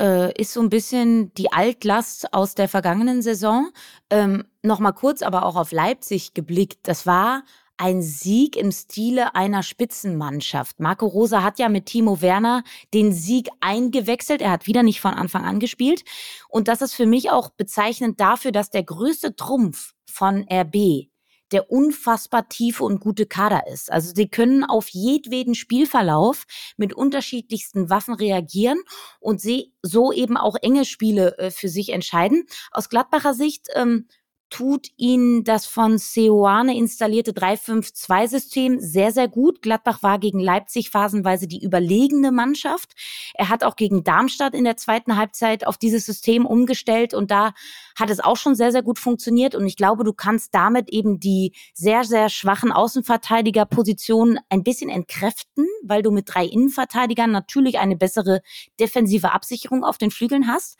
äh, 0.00 0.32
ist 0.40 0.52
so 0.52 0.60
ein 0.60 0.68
bisschen 0.68 1.34
die 1.34 1.52
Altlast 1.52 2.32
aus 2.32 2.54
der 2.54 2.68
vergangenen 2.68 3.22
Saison. 3.22 3.70
Ähm, 4.10 4.44
Nochmal 4.62 4.92
kurz 4.92 5.22
aber 5.22 5.44
auch 5.44 5.56
auf 5.56 5.72
Leipzig 5.72 6.34
geblickt. 6.34 6.86
Das 6.86 7.04
war 7.04 7.42
ein 7.76 8.02
Sieg 8.02 8.56
im 8.56 8.72
Stile 8.72 9.34
einer 9.34 9.62
Spitzenmannschaft. 9.62 10.80
Marco 10.80 11.06
Rosa 11.06 11.42
hat 11.42 11.58
ja 11.58 11.68
mit 11.68 11.86
Timo 11.86 12.20
Werner 12.20 12.62
den 12.94 13.12
Sieg 13.12 13.48
eingewechselt. 13.60 14.40
Er 14.40 14.50
hat 14.50 14.66
wieder 14.66 14.82
nicht 14.82 15.00
von 15.00 15.14
Anfang 15.14 15.44
an 15.44 15.60
gespielt. 15.60 16.04
Und 16.48 16.68
das 16.68 16.82
ist 16.82 16.94
für 16.94 17.06
mich 17.06 17.30
auch 17.30 17.50
bezeichnend 17.50 18.20
dafür, 18.20 18.52
dass 18.52 18.70
der 18.70 18.84
größte 18.84 19.36
Trumpf 19.36 19.94
von 20.06 20.46
RB 20.50 21.12
der 21.52 21.70
unfassbar 21.70 22.48
tiefe 22.48 22.82
und 22.82 23.00
gute 23.00 23.26
Kader 23.26 23.66
ist. 23.66 23.92
Also 23.92 24.12
sie 24.14 24.28
können 24.28 24.64
auf 24.64 24.88
jedweden 24.88 25.54
Spielverlauf 25.54 26.44
mit 26.76 26.94
unterschiedlichsten 26.94 27.90
Waffen 27.90 28.14
reagieren 28.14 28.80
und 29.20 29.40
sie 29.40 29.72
so 29.82 30.12
eben 30.12 30.36
auch 30.36 30.56
enge 30.60 30.84
Spiele 30.84 31.36
äh, 31.38 31.50
für 31.50 31.68
sich 31.68 31.90
entscheiden. 31.90 32.46
Aus 32.70 32.88
Gladbacher 32.88 33.34
Sicht 33.34 33.68
ähm, 33.74 34.08
tut 34.52 34.88
Ihnen 34.98 35.44
das 35.44 35.64
von 35.64 35.96
Seoane 35.96 36.76
installierte 36.76 37.32
3-5-2-System 37.32 38.80
sehr, 38.80 39.10
sehr 39.10 39.26
gut. 39.26 39.62
Gladbach 39.62 40.02
war 40.02 40.18
gegen 40.18 40.40
Leipzig 40.40 40.90
phasenweise 40.90 41.48
die 41.48 41.64
überlegene 41.64 42.32
Mannschaft. 42.32 42.92
Er 43.32 43.48
hat 43.48 43.64
auch 43.64 43.76
gegen 43.76 44.04
Darmstadt 44.04 44.54
in 44.54 44.64
der 44.64 44.76
zweiten 44.76 45.16
Halbzeit 45.16 45.66
auf 45.66 45.78
dieses 45.78 46.04
System 46.04 46.44
umgestellt 46.44 47.14
und 47.14 47.30
da 47.30 47.54
hat 47.98 48.10
es 48.10 48.20
auch 48.20 48.36
schon 48.36 48.54
sehr, 48.54 48.72
sehr 48.72 48.82
gut 48.82 48.98
funktioniert. 48.98 49.54
Und 49.54 49.66
ich 49.66 49.76
glaube, 49.76 50.04
du 50.04 50.12
kannst 50.12 50.54
damit 50.54 50.90
eben 50.90 51.18
die 51.18 51.54
sehr, 51.72 52.04
sehr 52.04 52.28
schwachen 52.28 52.72
Außenverteidigerpositionen 52.72 54.38
ein 54.50 54.62
bisschen 54.62 54.90
entkräften, 54.90 55.66
weil 55.82 56.02
du 56.02 56.10
mit 56.10 56.28
drei 56.28 56.44
Innenverteidigern 56.44 57.30
natürlich 57.30 57.78
eine 57.78 57.96
bessere 57.96 58.42
defensive 58.78 59.32
Absicherung 59.32 59.82
auf 59.82 59.96
den 59.96 60.10
Flügeln 60.10 60.46
hast. 60.46 60.78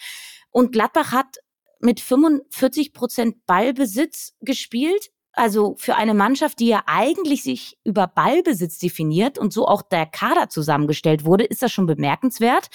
Und 0.50 0.72
Gladbach 0.72 1.12
hat 1.12 1.38
mit 1.82 2.00
45 2.00 2.92
Prozent 2.92 3.44
Ballbesitz 3.46 4.34
gespielt. 4.40 5.10
Also 5.32 5.74
für 5.78 5.96
eine 5.96 6.14
Mannschaft, 6.14 6.58
die 6.58 6.68
ja 6.68 6.82
eigentlich 6.86 7.42
sich 7.42 7.78
über 7.84 8.06
Ballbesitz 8.06 8.78
definiert 8.78 9.38
und 9.38 9.52
so 9.52 9.66
auch 9.66 9.82
der 9.82 10.06
Kader 10.06 10.48
zusammengestellt 10.48 11.24
wurde, 11.24 11.44
ist 11.44 11.62
das 11.62 11.72
schon 11.72 11.86
bemerkenswert. 11.86 12.68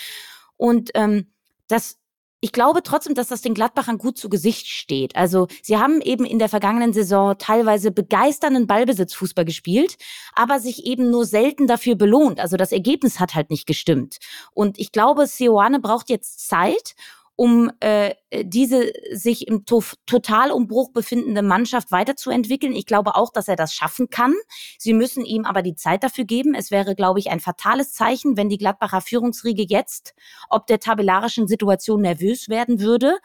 Und 0.57 0.91
ähm, 0.95 1.31
das 1.67 1.99
ich 2.39 2.51
glaube 2.51 2.83
trotzdem, 2.83 3.15
dass 3.15 3.29
das 3.29 3.41
den 3.41 3.55
Gladbachern 3.55 3.97
gut 3.97 4.17
zu 4.17 4.29
Gesicht 4.29 4.67
steht. 4.67 5.15
Also 5.15 5.47
sie 5.63 5.77
haben 5.77 6.01
eben 6.01 6.23
in 6.23 6.37
der 6.37 6.49
vergangenen 6.49 6.93
Saison 6.93 7.35
teilweise 7.39 7.91
begeisternden 7.91 8.67
Ballbesitzfußball 8.67 9.43
gespielt, 9.43 9.97
aber 10.33 10.59
sich 10.59 10.85
eben 10.85 11.09
nur 11.09 11.25
selten 11.25 11.65
dafür 11.65 11.95
belohnt. 11.95 12.39
Also 12.39 12.55
das 12.55 12.71
Ergebnis 12.71 13.19
hat 13.19 13.33
halt 13.33 13.49
nicht 13.49 13.65
gestimmt. 13.65 14.17
Und 14.53 14.77
ich 14.77 14.91
glaube, 14.91 15.25
Sioane 15.25 15.79
braucht 15.79 16.09
jetzt 16.09 16.47
Zeit 16.47 16.93
um 17.37 17.71
äh, 17.79 18.15
diese 18.43 18.91
sich 19.11 19.47
im 19.47 19.65
to 19.65 19.81
Totalumbruch 20.05 20.91
befindende 20.91 21.43
Mannschaft 21.43 21.91
weiterzuentwickeln. 21.91 22.73
Ich 22.73 22.85
glaube 22.85 23.15
auch, 23.15 23.31
dass 23.31 23.47
er 23.47 23.55
das 23.55 23.73
schaffen 23.73 24.09
kann. 24.09 24.33
Sie 24.77 24.93
müssen 24.93 25.23
ihm 25.23 25.45
aber 25.45 25.61
die 25.61 25.75
Zeit 25.75 26.03
dafür 26.03 26.25
geben. 26.25 26.55
Es 26.55 26.71
wäre, 26.71 26.95
glaube 26.95 27.19
ich, 27.19 27.29
ein 27.29 27.39
fatales 27.39 27.93
Zeichen, 27.93 28.35
wenn 28.35 28.49
die 28.49 28.57
Gladbacher 28.57 29.01
Führungsriege 29.01 29.63
jetzt 29.63 30.15
ob 30.49 30.67
der 30.67 30.79
tabellarischen 30.79 31.47
Situation 31.47 32.01
nervös 32.01 32.49
werden 32.49 32.81
würde. 32.81 33.19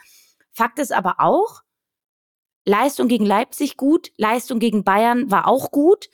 Fakt 0.53 0.79
ist 0.79 0.93
aber 0.93 1.17
auch, 1.19 1.63
Leistung 2.65 3.09
gegen 3.09 3.27
Leipzig 3.27 3.77
gut, 3.77 4.13
Leistung 4.17 4.59
gegen 4.59 4.85
Bayern 4.85 5.31
war 5.31 5.49
auch 5.49 5.71
gut. 5.71 6.09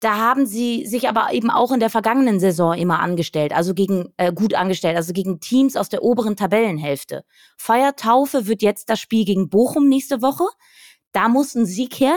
Da 0.00 0.16
haben 0.16 0.46
sie 0.46 0.86
sich 0.86 1.08
aber 1.08 1.32
eben 1.32 1.50
auch 1.50 1.72
in 1.72 1.80
der 1.80 1.90
vergangenen 1.90 2.38
Saison 2.38 2.74
immer 2.74 3.00
angestellt, 3.00 3.52
also 3.52 3.74
gegen 3.74 4.12
äh, 4.16 4.32
gut 4.32 4.54
angestellt, 4.54 4.96
also 4.96 5.12
gegen 5.12 5.40
Teams 5.40 5.76
aus 5.76 5.88
der 5.88 6.02
oberen 6.02 6.36
Tabellenhälfte. 6.36 7.24
Feiertaufe 7.56 8.46
wird 8.46 8.62
jetzt 8.62 8.90
das 8.90 9.00
Spiel 9.00 9.24
gegen 9.24 9.48
Bochum 9.48 9.88
nächste 9.88 10.22
Woche. 10.22 10.44
Da 11.12 11.28
muss 11.28 11.54
ein 11.54 11.66
Sieg 11.66 11.98
her 11.98 12.16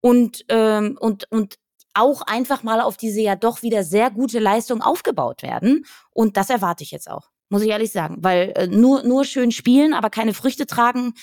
und 0.00 0.44
ähm, 0.48 0.98
und 1.00 1.30
und 1.30 1.58
auch 1.94 2.22
einfach 2.22 2.64
mal 2.64 2.80
auf 2.80 2.96
diese 2.96 3.20
ja 3.20 3.36
doch 3.36 3.62
wieder 3.62 3.84
sehr 3.84 4.10
gute 4.10 4.40
Leistung 4.40 4.82
aufgebaut 4.82 5.42
werden. 5.42 5.84
Und 6.10 6.36
das 6.36 6.50
erwarte 6.50 6.82
ich 6.82 6.90
jetzt 6.90 7.08
auch, 7.08 7.30
muss 7.50 7.62
ich 7.62 7.68
ehrlich 7.68 7.92
sagen, 7.92 8.16
weil 8.18 8.52
äh, 8.56 8.66
nur 8.66 9.04
nur 9.04 9.24
schön 9.24 9.52
spielen, 9.52 9.94
aber 9.94 10.10
keine 10.10 10.34
Früchte 10.34 10.66
tragen 10.66 11.14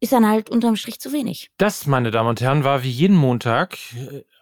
ist 0.00 0.12
dann 0.12 0.28
halt 0.28 0.50
unterm 0.50 0.76
Strich 0.76 1.00
zu 1.00 1.12
wenig. 1.12 1.50
Das, 1.56 1.86
meine 1.86 2.10
Damen 2.10 2.28
und 2.28 2.40
Herren, 2.40 2.64
war 2.64 2.82
wie 2.82 2.90
jeden 2.90 3.16
Montag 3.16 3.78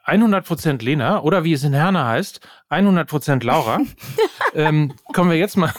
100% 0.06 0.84
Lena 0.84 1.22
oder 1.22 1.44
wie 1.44 1.52
es 1.52 1.64
in 1.64 1.72
Herne 1.72 2.04
heißt, 2.04 2.40
100% 2.70 3.44
Laura. 3.44 3.80
ähm, 4.54 4.94
kommen 5.12 5.30
wir 5.30 5.38
jetzt 5.38 5.56
mal, 5.56 5.72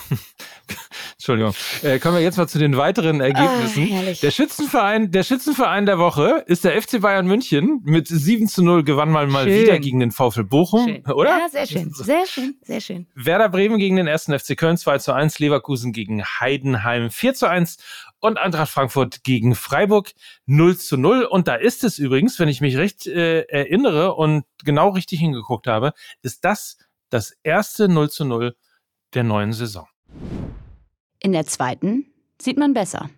Entschuldigung, 1.14 1.54
äh, 1.84 2.00
kommen 2.00 2.16
wir 2.16 2.24
jetzt 2.24 2.38
mal 2.38 2.48
zu 2.48 2.58
den 2.58 2.78
weiteren 2.78 3.22
Ergebnissen. 3.22 3.90
Oh, 3.92 4.14
der 4.22 4.32
Schützenverein, 4.32 5.12
der 5.12 5.24
Schützenverein 5.24 5.86
der 5.86 6.00
Woche 6.00 6.44
ist 6.48 6.64
der 6.64 6.82
FC 6.82 7.02
Bayern 7.02 7.28
München 7.28 7.82
mit 7.84 8.08
7 8.08 8.48
zu 8.48 8.64
0 8.64 8.84
gewann 8.84 9.12
mal 9.12 9.28
mal 9.28 9.46
schön. 9.46 9.62
wieder 9.62 9.80
gegen 9.80 10.00
den 10.00 10.12
VfL 10.12 10.44
Bochum, 10.44 10.86
schön. 10.86 11.06
oder? 11.06 11.30
Ja, 11.30 11.50
sehr 11.50 11.68
schön, 11.68 11.92
sehr 11.94 12.26
schön, 12.26 12.56
sehr 12.62 12.82
schön. 12.82 13.08
Werder 13.16 13.50
Bremen 13.50 13.78
gegen 13.78 13.96
den 13.96 14.08
ersten 14.08 14.38
FC 14.38 14.58
Köln 14.58 14.78
2 14.78 15.00
zu 15.00 15.14
1, 15.14 15.40
Leverkusen 15.40 15.94
gegen 15.94 16.24
Heidenheim 16.24 17.12
4 17.12 17.34
zu 17.34 17.50
1 17.50 17.78
und 18.26 18.38
Eintracht 18.38 18.70
Frankfurt 18.70 19.24
gegen 19.24 19.56
Freiburg 19.56 20.12
0 20.46 20.78
zu 20.78 20.98
0. 20.98 21.24
Und 21.24 21.48
da 21.48 21.56
ist 21.56 21.84
es 21.84 21.98
übrigens, 21.98 22.40
wenn 22.40 22.50
ich 22.50 22.62
mich 22.62 22.78
recht 22.78 23.08
äh, 23.08 23.42
erinnere 23.44 24.16
und 24.16 24.46
genau 24.64 24.90
richtig 24.90 25.20
hingeguckt 25.20 25.68
habe, 25.68 25.94
ist 26.22 26.44
das 26.46 26.78
das 27.10 27.32
erste 27.44 27.88
0 27.88 28.10
zu 28.10 28.26
0 28.26 28.56
der 29.14 29.24
neuen 29.24 29.54
Saison. 29.54 29.88
In 31.20 31.32
der 31.32 31.46
zweiten 31.46 32.06
sieht 32.42 32.58
man 32.58 32.74
besser. 32.74 33.10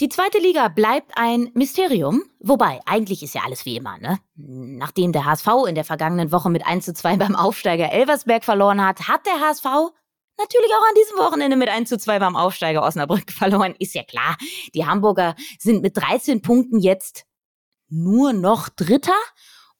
Die 0.00 0.08
zweite 0.08 0.38
Liga 0.38 0.68
bleibt 0.68 1.12
ein 1.14 1.50
Mysterium. 1.54 2.24
Wobei, 2.40 2.80
eigentlich 2.84 3.22
ist 3.22 3.34
ja 3.34 3.42
alles 3.44 3.64
wie 3.64 3.76
immer, 3.76 3.96
ne? 3.98 4.18
Nachdem 4.34 5.12
der 5.12 5.24
HSV 5.24 5.46
in 5.68 5.76
der 5.76 5.84
vergangenen 5.84 6.32
Woche 6.32 6.50
mit 6.50 6.66
1 6.66 6.84
zu 6.84 6.94
2 6.94 7.16
beim 7.16 7.36
Aufsteiger 7.36 7.92
Elversberg 7.92 8.44
verloren 8.44 8.84
hat, 8.84 9.08
hat 9.08 9.24
der 9.24 9.40
HSV 9.40 9.94
natürlich 10.38 10.70
auch 10.70 10.88
an 10.88 10.94
diesem 10.96 11.18
Wochenende 11.18 11.56
mit 11.56 11.68
1 11.68 11.88
zu 11.88 11.98
2 11.98 12.18
beim 12.18 12.36
Aufsteiger 12.36 12.82
Osnabrück 12.82 13.30
verloren. 13.32 13.74
Ist 13.78 13.94
ja 13.94 14.02
klar. 14.02 14.36
Die 14.74 14.86
Hamburger 14.86 15.34
sind 15.58 15.82
mit 15.82 15.96
13 15.96 16.42
Punkten 16.42 16.80
jetzt 16.80 17.24
nur 17.88 18.32
noch 18.32 18.68
Dritter 18.68 19.16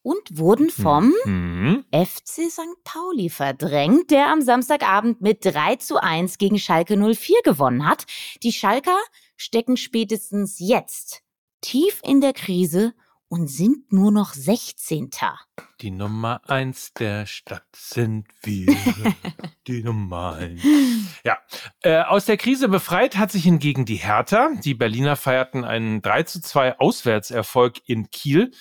und 0.02 0.38
wurden 0.38 0.70
vom 0.70 1.14
mhm. 1.24 1.84
FC 1.90 2.50
St. 2.50 2.84
Pauli 2.84 3.30
verdrängt, 3.30 4.10
der 4.10 4.28
am 4.30 4.42
Samstagabend 4.42 5.22
mit 5.22 5.44
3 5.44 5.76
zu 5.76 6.00
1 6.00 6.36
gegen 6.38 6.58
Schalke 6.58 6.96
04 6.96 7.40
gewonnen 7.42 7.88
hat. 7.88 8.04
Die 8.42 8.52
Schalker 8.52 8.98
stecken 9.36 9.76
spätestens 9.76 10.56
jetzt 10.58 11.22
tief 11.62 12.00
in 12.04 12.20
der 12.20 12.34
Krise 12.34 12.92
und 13.34 13.48
sind 13.48 13.92
nur 13.92 14.12
noch 14.12 14.32
16. 14.32 15.10
Die 15.80 15.90
Nummer 15.90 16.40
eins 16.48 16.92
der 16.92 17.26
Stadt 17.26 17.66
sind 17.74 18.28
wir. 18.42 18.76
die 19.66 19.82
Nummer 19.82 20.34
eins. 20.34 20.62
Ja. 21.24 21.38
Äh, 21.80 22.02
aus 22.02 22.26
der 22.26 22.36
Krise 22.36 22.68
befreit 22.68 23.16
hat 23.16 23.32
sich 23.32 23.42
hingegen 23.42 23.86
die 23.86 23.96
Hertha. 23.96 24.50
Die 24.62 24.74
Berliner 24.74 25.16
feierten 25.16 25.64
einen 25.64 26.00
3 26.00 26.22
zu 26.22 26.40
2 26.42 26.78
Auswärtserfolg 26.78 27.80
in 27.86 28.08
Kiel 28.12 28.52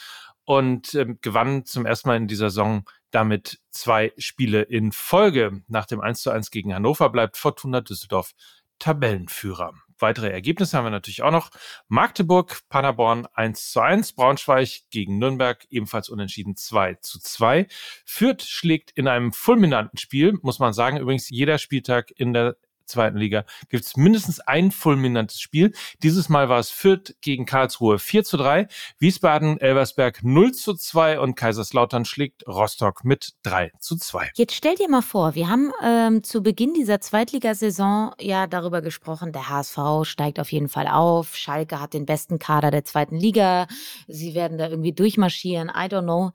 und 0.43 0.95
äh, 0.95 1.05
gewannen 1.21 1.65
zum 1.65 1.85
ersten 1.85 2.09
Mal 2.09 2.17
in 2.17 2.27
dieser 2.27 2.49
Saison 2.49 2.83
damit 3.11 3.59
zwei 3.69 4.11
Spiele 4.17 4.63
in 4.63 4.91
Folge. 4.91 5.61
Nach 5.67 5.85
dem 5.85 6.01
1 6.01 6.19
zu 6.23 6.31
1 6.31 6.49
gegen 6.49 6.73
Hannover 6.73 7.11
bleibt 7.11 7.37
Fortuna 7.37 7.81
Düsseldorf 7.81 8.31
Tabellenführer 8.79 9.75
weitere 10.03 10.29
Ergebnisse 10.29 10.77
haben 10.77 10.85
wir 10.85 10.91
natürlich 10.91 11.23
auch 11.23 11.31
noch. 11.31 11.49
Magdeburg, 11.87 12.61
Paderborn 12.69 13.25
1 13.33 13.71
zu 13.71 13.79
1, 13.79 14.13
Braunschweig 14.13 14.81
gegen 14.91 15.17
Nürnberg 15.17 15.65
ebenfalls 15.71 16.09
unentschieden 16.09 16.55
2 16.55 16.95
zu 17.01 17.19
2. 17.19 17.67
Fürth 18.05 18.43
schlägt 18.43 18.91
in 18.91 19.07
einem 19.07 19.33
fulminanten 19.33 19.97
Spiel, 19.97 20.37
muss 20.43 20.59
man 20.59 20.73
sagen, 20.73 20.97
übrigens 20.97 21.29
jeder 21.29 21.57
Spieltag 21.57 22.11
in 22.15 22.33
der 22.33 22.57
zweiten 22.85 23.17
Liga 23.17 23.45
gibt 23.69 23.85
es 23.85 23.97
mindestens 23.97 24.39
ein 24.39 24.71
fulminantes 24.71 25.39
Spiel. 25.39 25.73
Dieses 26.01 26.29
Mal 26.29 26.49
war 26.49 26.59
es 26.59 26.69
Fürth 26.69 27.15
gegen 27.21 27.45
Karlsruhe 27.45 27.99
4 27.99 28.23
zu 28.23 28.37
3, 28.37 28.67
Wiesbaden, 28.99 29.59
Elversberg 29.59 30.23
0 30.23 30.51
zu 30.53 30.73
2 30.73 31.19
und 31.19 31.35
Kaiserslautern 31.35 32.05
schlägt 32.05 32.47
Rostock 32.47 33.03
mit 33.03 33.33
3 33.43 33.71
zu 33.79 33.97
2. 33.97 34.31
Jetzt 34.35 34.55
stell 34.55 34.75
dir 34.75 34.89
mal 34.89 35.01
vor, 35.01 35.35
wir 35.35 35.49
haben 35.49 35.71
ähm, 35.83 36.23
zu 36.23 36.41
Beginn 36.43 36.73
dieser 36.73 37.01
Zweitligasaison 37.01 38.13
ja 38.19 38.47
darüber 38.47 38.81
gesprochen, 38.81 39.31
der 39.31 39.49
HSV 39.49 39.77
steigt 40.03 40.39
auf 40.39 40.51
jeden 40.51 40.69
Fall 40.69 40.87
auf, 40.87 41.35
Schalke 41.35 41.79
hat 41.79 41.93
den 41.93 42.05
besten 42.05 42.39
Kader 42.39 42.71
der 42.71 42.85
zweiten 42.85 43.15
Liga, 43.15 43.67
sie 44.07 44.33
werden 44.33 44.57
da 44.57 44.69
irgendwie 44.69 44.93
durchmarschieren, 44.93 45.69
I 45.69 45.87
don't 45.87 46.03
know. 46.03 46.31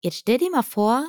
Jetzt 0.00 0.18
stell 0.18 0.38
dir 0.38 0.50
mal 0.50 0.62
vor, 0.62 1.08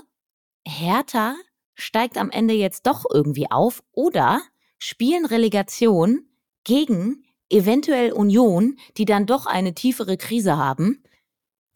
Hertha 0.68 1.36
steigt 1.76 2.18
am 2.18 2.30
Ende 2.30 2.54
jetzt 2.54 2.86
doch 2.88 3.06
irgendwie 3.12 3.50
auf 3.50 3.84
oder 3.92 4.42
spielen 4.80 5.26
Relegation 5.26 6.26
gegen 6.64 7.24
eventuell 7.50 8.12
Union, 8.12 8.78
die 8.98 9.06
dann 9.06 9.26
doch 9.26 9.46
eine 9.46 9.74
tiefere 9.74 10.18
Krise 10.18 10.58
haben. 10.58 11.04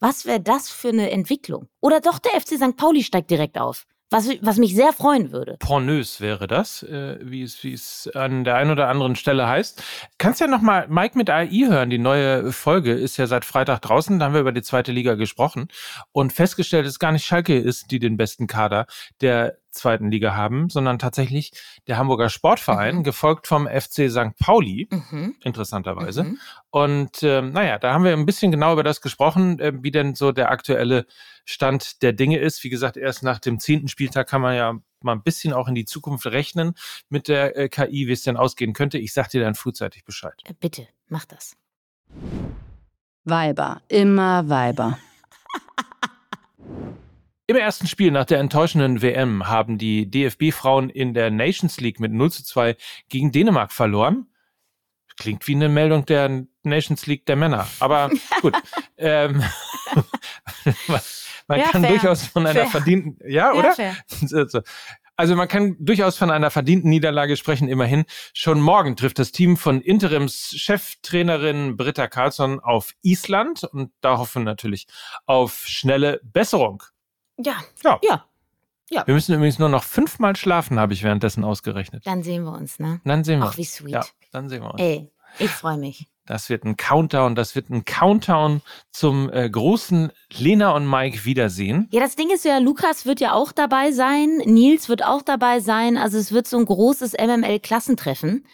Was 0.00 0.26
wäre 0.26 0.40
das 0.40 0.68
für 0.68 0.88
eine 0.88 1.10
Entwicklung? 1.10 1.68
Oder 1.80 2.00
doch 2.00 2.18
der 2.18 2.40
FC 2.40 2.56
St. 2.56 2.76
Pauli 2.76 3.02
steigt 3.02 3.30
direkt 3.30 3.58
auf. 3.58 3.86
Was, 4.10 4.28
was 4.42 4.58
mich 4.58 4.76
sehr 4.76 4.92
freuen 4.92 5.32
würde. 5.32 5.56
Pornös 5.58 6.20
wäre 6.20 6.46
das, 6.46 6.82
äh, 6.84 7.18
wie, 7.20 7.42
es, 7.42 7.64
wie 7.64 7.72
es 7.72 8.08
an 8.14 8.44
der 8.44 8.56
einen 8.56 8.70
oder 8.70 8.88
anderen 8.88 9.16
Stelle 9.16 9.48
heißt. 9.48 9.82
Kannst 10.18 10.40
ja 10.40 10.46
nochmal 10.46 10.86
Mike 10.88 11.16
mit 11.18 11.30
AI 11.30 11.66
hören. 11.66 11.90
Die 11.90 11.98
neue 11.98 12.52
Folge 12.52 12.92
ist 12.92 13.16
ja 13.16 13.26
seit 13.26 13.44
Freitag 13.44 13.80
draußen. 13.80 14.18
Da 14.18 14.26
haben 14.26 14.34
wir 14.34 14.42
über 14.42 14.52
die 14.52 14.62
zweite 14.62 14.92
Liga 14.92 15.14
gesprochen 15.14 15.68
und 16.12 16.32
festgestellt, 16.32 16.84
dass 16.84 16.92
es 16.92 16.98
gar 16.98 17.12
nicht 17.12 17.24
Schalke 17.24 17.58
ist, 17.58 17.90
die 17.90 17.98
den 17.98 18.16
besten 18.16 18.46
Kader 18.46 18.86
der 19.20 19.58
zweiten 19.74 20.10
Liga 20.10 20.34
haben, 20.34 20.70
sondern 20.70 20.98
tatsächlich 20.98 21.52
der 21.86 21.98
Hamburger 21.98 22.30
Sportverein, 22.30 22.96
mhm. 22.96 23.04
gefolgt 23.04 23.46
vom 23.46 23.66
FC 23.66 24.10
St. 24.10 24.36
Pauli, 24.38 24.88
mhm. 24.90 25.36
interessanterweise. 25.42 26.24
Mhm. 26.24 26.38
Und 26.70 27.22
ähm, 27.22 27.52
naja, 27.52 27.78
da 27.78 27.92
haben 27.92 28.04
wir 28.04 28.12
ein 28.12 28.26
bisschen 28.26 28.50
genau 28.50 28.72
über 28.72 28.82
das 28.82 29.00
gesprochen, 29.00 29.58
äh, 29.60 29.72
wie 29.82 29.90
denn 29.90 30.14
so 30.14 30.32
der 30.32 30.50
aktuelle 30.50 31.06
Stand 31.44 32.02
der 32.02 32.12
Dinge 32.12 32.38
ist. 32.38 32.64
Wie 32.64 32.70
gesagt, 32.70 32.96
erst 32.96 33.22
nach 33.22 33.38
dem 33.38 33.60
zehnten 33.60 33.88
Spieltag 33.88 34.28
kann 34.28 34.40
man 34.40 34.56
ja 34.56 34.74
mal 35.00 35.12
ein 35.12 35.22
bisschen 35.22 35.52
auch 35.52 35.68
in 35.68 35.74
die 35.74 35.84
Zukunft 35.84 36.26
rechnen 36.26 36.74
mit 37.08 37.28
der 37.28 37.56
äh, 37.56 37.68
KI, 37.68 38.08
wie 38.08 38.12
es 38.12 38.22
denn 38.22 38.36
ausgehen 38.36 38.72
könnte. 38.72 38.98
Ich 38.98 39.12
sag 39.12 39.28
dir 39.28 39.42
dann 39.42 39.54
frühzeitig 39.54 40.04
Bescheid. 40.04 40.34
Äh, 40.44 40.54
bitte, 40.58 40.88
mach 41.08 41.24
das. 41.24 41.56
Weiber, 43.24 43.82
immer 43.88 44.48
Weiber. 44.48 44.98
Im 47.46 47.56
ersten 47.56 47.86
Spiel 47.86 48.10
nach 48.10 48.24
der 48.24 48.38
enttäuschenden 48.38 49.02
WM 49.02 49.46
haben 49.46 49.76
die 49.76 50.10
DFB-Frauen 50.10 50.88
in 50.88 51.12
der 51.12 51.30
Nations 51.30 51.78
League 51.78 52.00
mit 52.00 52.10
0 52.10 52.32
zu 52.32 52.42
2 52.42 52.74
gegen 53.10 53.32
Dänemark 53.32 53.70
verloren. 53.70 54.28
Klingt 55.18 55.46
wie 55.46 55.54
eine 55.54 55.68
Meldung 55.68 56.06
der 56.06 56.46
Nations 56.62 57.06
League 57.06 57.26
der 57.26 57.36
Männer. 57.36 57.68
Aber 57.80 58.10
gut. 58.40 58.56
ähm, 58.96 59.44
man 61.46 61.60
ja, 61.60 61.70
kann 61.70 61.82
fair. 61.82 61.90
durchaus 61.90 62.26
von 62.26 62.46
einer 62.46 62.60
fair. 62.62 62.70
verdienten, 62.70 63.18
ja, 63.28 63.52
ja 63.52 63.58
oder? 63.58 63.74
Fair. 63.74 63.94
Also 65.16 65.36
man 65.36 65.46
kann 65.46 65.76
durchaus 65.78 66.16
von 66.16 66.30
einer 66.30 66.50
verdienten 66.50 66.88
Niederlage 66.88 67.36
sprechen. 67.36 67.68
Immerhin 67.68 68.04
schon 68.32 68.58
morgen 68.60 68.96
trifft 68.96 69.18
das 69.18 69.32
Team 69.32 69.58
von 69.58 69.82
Interims-Cheftrainerin 69.82 71.76
Britta 71.76 72.08
Carlsson 72.08 72.58
auf 72.58 72.94
Island 73.02 73.64
und 73.64 73.92
da 74.00 74.16
hoffen 74.16 74.42
wir 74.42 74.46
natürlich 74.46 74.86
auf 75.26 75.66
schnelle 75.66 76.20
Besserung. 76.24 76.82
Ja. 77.38 77.56
Ja. 77.82 77.98
Ja. 78.02 78.24
Ja. 78.90 79.06
Wir 79.06 79.14
müssen 79.14 79.34
übrigens 79.34 79.58
nur 79.58 79.68
noch 79.70 79.82
fünfmal 79.82 80.36
schlafen, 80.36 80.78
habe 80.78 80.92
ich 80.92 81.02
währenddessen 81.02 81.42
ausgerechnet. 81.42 82.06
Dann 82.06 82.22
sehen 82.22 82.44
wir 82.44 82.52
uns, 82.52 82.78
ne? 82.78 83.00
Dann 83.04 83.24
sehen 83.24 83.40
wir 83.40 83.46
uns. 83.46 83.54
Ach, 83.54 83.58
wie 83.58 83.64
sweet. 83.64 83.92
Ja, 83.92 84.04
dann 84.30 84.48
sehen 84.48 84.62
wir 84.62 84.72
uns. 84.72 84.80
Ey, 84.80 85.10
ich 85.38 85.50
freue 85.50 85.78
mich. 85.78 86.06
Das 86.26 86.48
wird 86.48 86.64
ein 86.64 86.76
Countdown, 86.76 87.34
das 87.34 87.54
wird 87.54 87.68
ein 87.68 87.84
Countdown 87.84 88.62
zum 88.90 89.30
äh, 89.30 89.48
großen 89.48 90.10
Lena 90.32 90.70
und 90.70 90.88
Mike 90.88 91.24
Wiedersehen. 91.26 91.86
Ja, 91.90 92.00
das 92.00 92.16
Ding 92.16 92.30
ist 92.30 92.46
ja, 92.46 92.58
Lukas 92.58 93.04
wird 93.04 93.20
ja 93.20 93.34
auch 93.34 93.52
dabei 93.52 93.92
sein, 93.92 94.38
Nils 94.44 94.88
wird 94.88 95.04
auch 95.04 95.20
dabei 95.20 95.60
sein. 95.60 95.98
Also 95.98 96.16
es 96.16 96.32
wird 96.32 96.46
so 96.46 96.56
ein 96.56 96.64
großes 96.64 97.12
MML-Klassentreffen, 97.12 98.46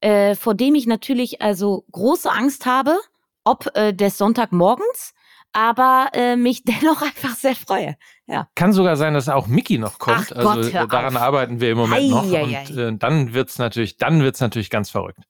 äh, 0.00 0.36
vor 0.36 0.54
dem 0.54 0.76
ich 0.76 0.86
natürlich 0.86 1.42
also 1.42 1.84
große 1.90 2.30
Angst 2.30 2.64
habe, 2.64 2.96
ob 3.44 3.74
äh, 3.74 3.92
des 3.92 4.18
Sonntagmorgens 4.18 5.12
aber 5.56 6.10
äh, 6.12 6.36
mich 6.36 6.64
dennoch 6.64 7.00
einfach 7.00 7.34
sehr 7.34 7.56
freue. 7.56 7.96
Ja. 8.26 8.48
Kann 8.54 8.72
sogar 8.72 8.96
sein, 8.96 9.14
dass 9.14 9.28
auch 9.28 9.46
Mickey 9.46 9.78
noch 9.78 9.98
kommt. 9.98 10.32
Ach 10.36 10.44
also 10.44 10.70
Gott, 10.70 10.92
daran 10.92 11.16
auf. 11.16 11.22
arbeiten 11.22 11.60
wir 11.60 11.70
im 11.70 11.78
Moment 11.78 12.02
Ei, 12.02 12.08
noch. 12.08 12.24
und 12.24 12.76
äh, 12.76 12.96
dann 12.96 13.32
wird's 13.32 13.58
natürlich, 13.58 13.96
dann 13.96 14.20
wird's 14.22 14.40
natürlich 14.40 14.68
ganz 14.68 14.90
verrückt. 14.90 15.20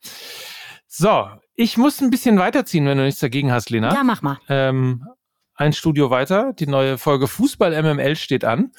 So, 0.88 1.28
ich 1.54 1.78
muss 1.78 2.00
ein 2.00 2.10
bisschen 2.10 2.38
weiterziehen, 2.38 2.86
wenn 2.86 2.98
du 2.98 3.04
nichts 3.04 3.20
dagegen 3.20 3.52
hast, 3.52 3.70
Lena. 3.70 3.94
Ja, 3.94 4.02
mach 4.02 4.22
mal. 4.22 4.38
Ähm, 4.48 5.04
ein 5.54 5.72
Studio 5.72 6.10
weiter. 6.10 6.52
Die 6.54 6.66
neue 6.66 6.98
Folge 6.98 7.28
Fußball 7.28 7.80
MML 7.82 8.16
steht 8.16 8.44
an. 8.44 8.72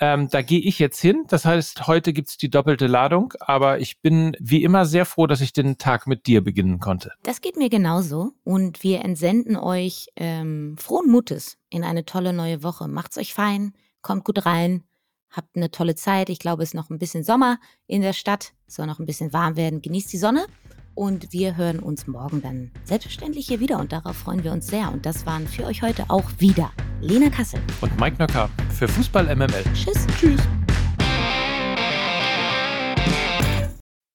Ähm, 0.00 0.28
da 0.28 0.42
gehe 0.42 0.60
ich 0.60 0.78
jetzt 0.78 1.00
hin. 1.00 1.24
Das 1.28 1.44
heißt, 1.44 1.86
heute 1.86 2.12
gibt's 2.12 2.36
die 2.36 2.50
doppelte 2.50 2.86
Ladung, 2.86 3.32
aber 3.40 3.78
ich 3.80 4.00
bin 4.00 4.36
wie 4.40 4.64
immer 4.64 4.86
sehr 4.86 5.04
froh, 5.06 5.26
dass 5.26 5.40
ich 5.40 5.52
den 5.52 5.78
Tag 5.78 6.06
mit 6.06 6.26
dir 6.26 6.42
beginnen 6.42 6.80
konnte. 6.80 7.12
Das 7.22 7.40
geht 7.40 7.56
mir 7.56 7.68
genauso 7.68 8.32
und 8.44 8.82
wir 8.82 9.04
entsenden 9.04 9.56
euch 9.56 10.08
ähm, 10.16 10.76
frohen 10.78 11.10
Mutes 11.10 11.58
in 11.70 11.84
eine 11.84 12.04
tolle 12.04 12.32
neue 12.32 12.62
Woche. 12.62 12.88
Macht's 12.88 13.18
euch 13.18 13.34
fein, 13.34 13.72
kommt 14.02 14.24
gut 14.24 14.46
rein, 14.46 14.82
habt 15.30 15.56
eine 15.56 15.70
tolle 15.70 15.94
Zeit. 15.94 16.28
Ich 16.28 16.38
glaube, 16.38 16.62
es 16.62 16.70
ist 16.70 16.74
noch 16.74 16.90
ein 16.90 16.98
bisschen 16.98 17.24
Sommer 17.24 17.58
in 17.86 18.02
der 18.02 18.12
Stadt, 18.12 18.52
soll 18.66 18.86
noch 18.86 18.98
ein 18.98 19.06
bisschen 19.06 19.32
warm 19.32 19.56
werden. 19.56 19.82
Genießt 19.82 20.12
die 20.12 20.18
Sonne 20.18 20.46
und 20.94 21.32
wir 21.32 21.56
hören 21.56 21.80
uns 21.80 22.06
morgen 22.06 22.42
dann 22.42 22.70
selbstverständlich 22.84 23.46
hier 23.48 23.60
wieder 23.60 23.78
und 23.78 23.92
darauf 23.92 24.16
freuen 24.16 24.44
wir 24.44 24.52
uns 24.52 24.66
sehr. 24.66 24.92
Und 24.92 25.06
das 25.06 25.26
waren 25.26 25.46
für 25.46 25.64
euch 25.64 25.82
heute 25.82 26.04
auch 26.08 26.30
wieder 26.38 26.70
Lena 27.00 27.30
Kassel 27.30 27.60
und 27.80 27.98
Mike 27.98 28.16
Nöcker 28.18 28.48
für 28.70 28.88
Fußball 28.88 29.34
MML. 29.34 29.64
Tschüss. 29.74 30.06
Tschüss. 30.18 30.40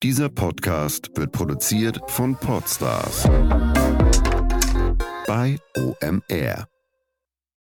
Dieser 0.01 0.29
Podcast 0.29 1.09
wird 1.15 1.33
produziert 1.33 1.99
von 2.07 2.35
Podstars 2.37 3.23
bei 5.27 5.57
OMR. 5.77 6.68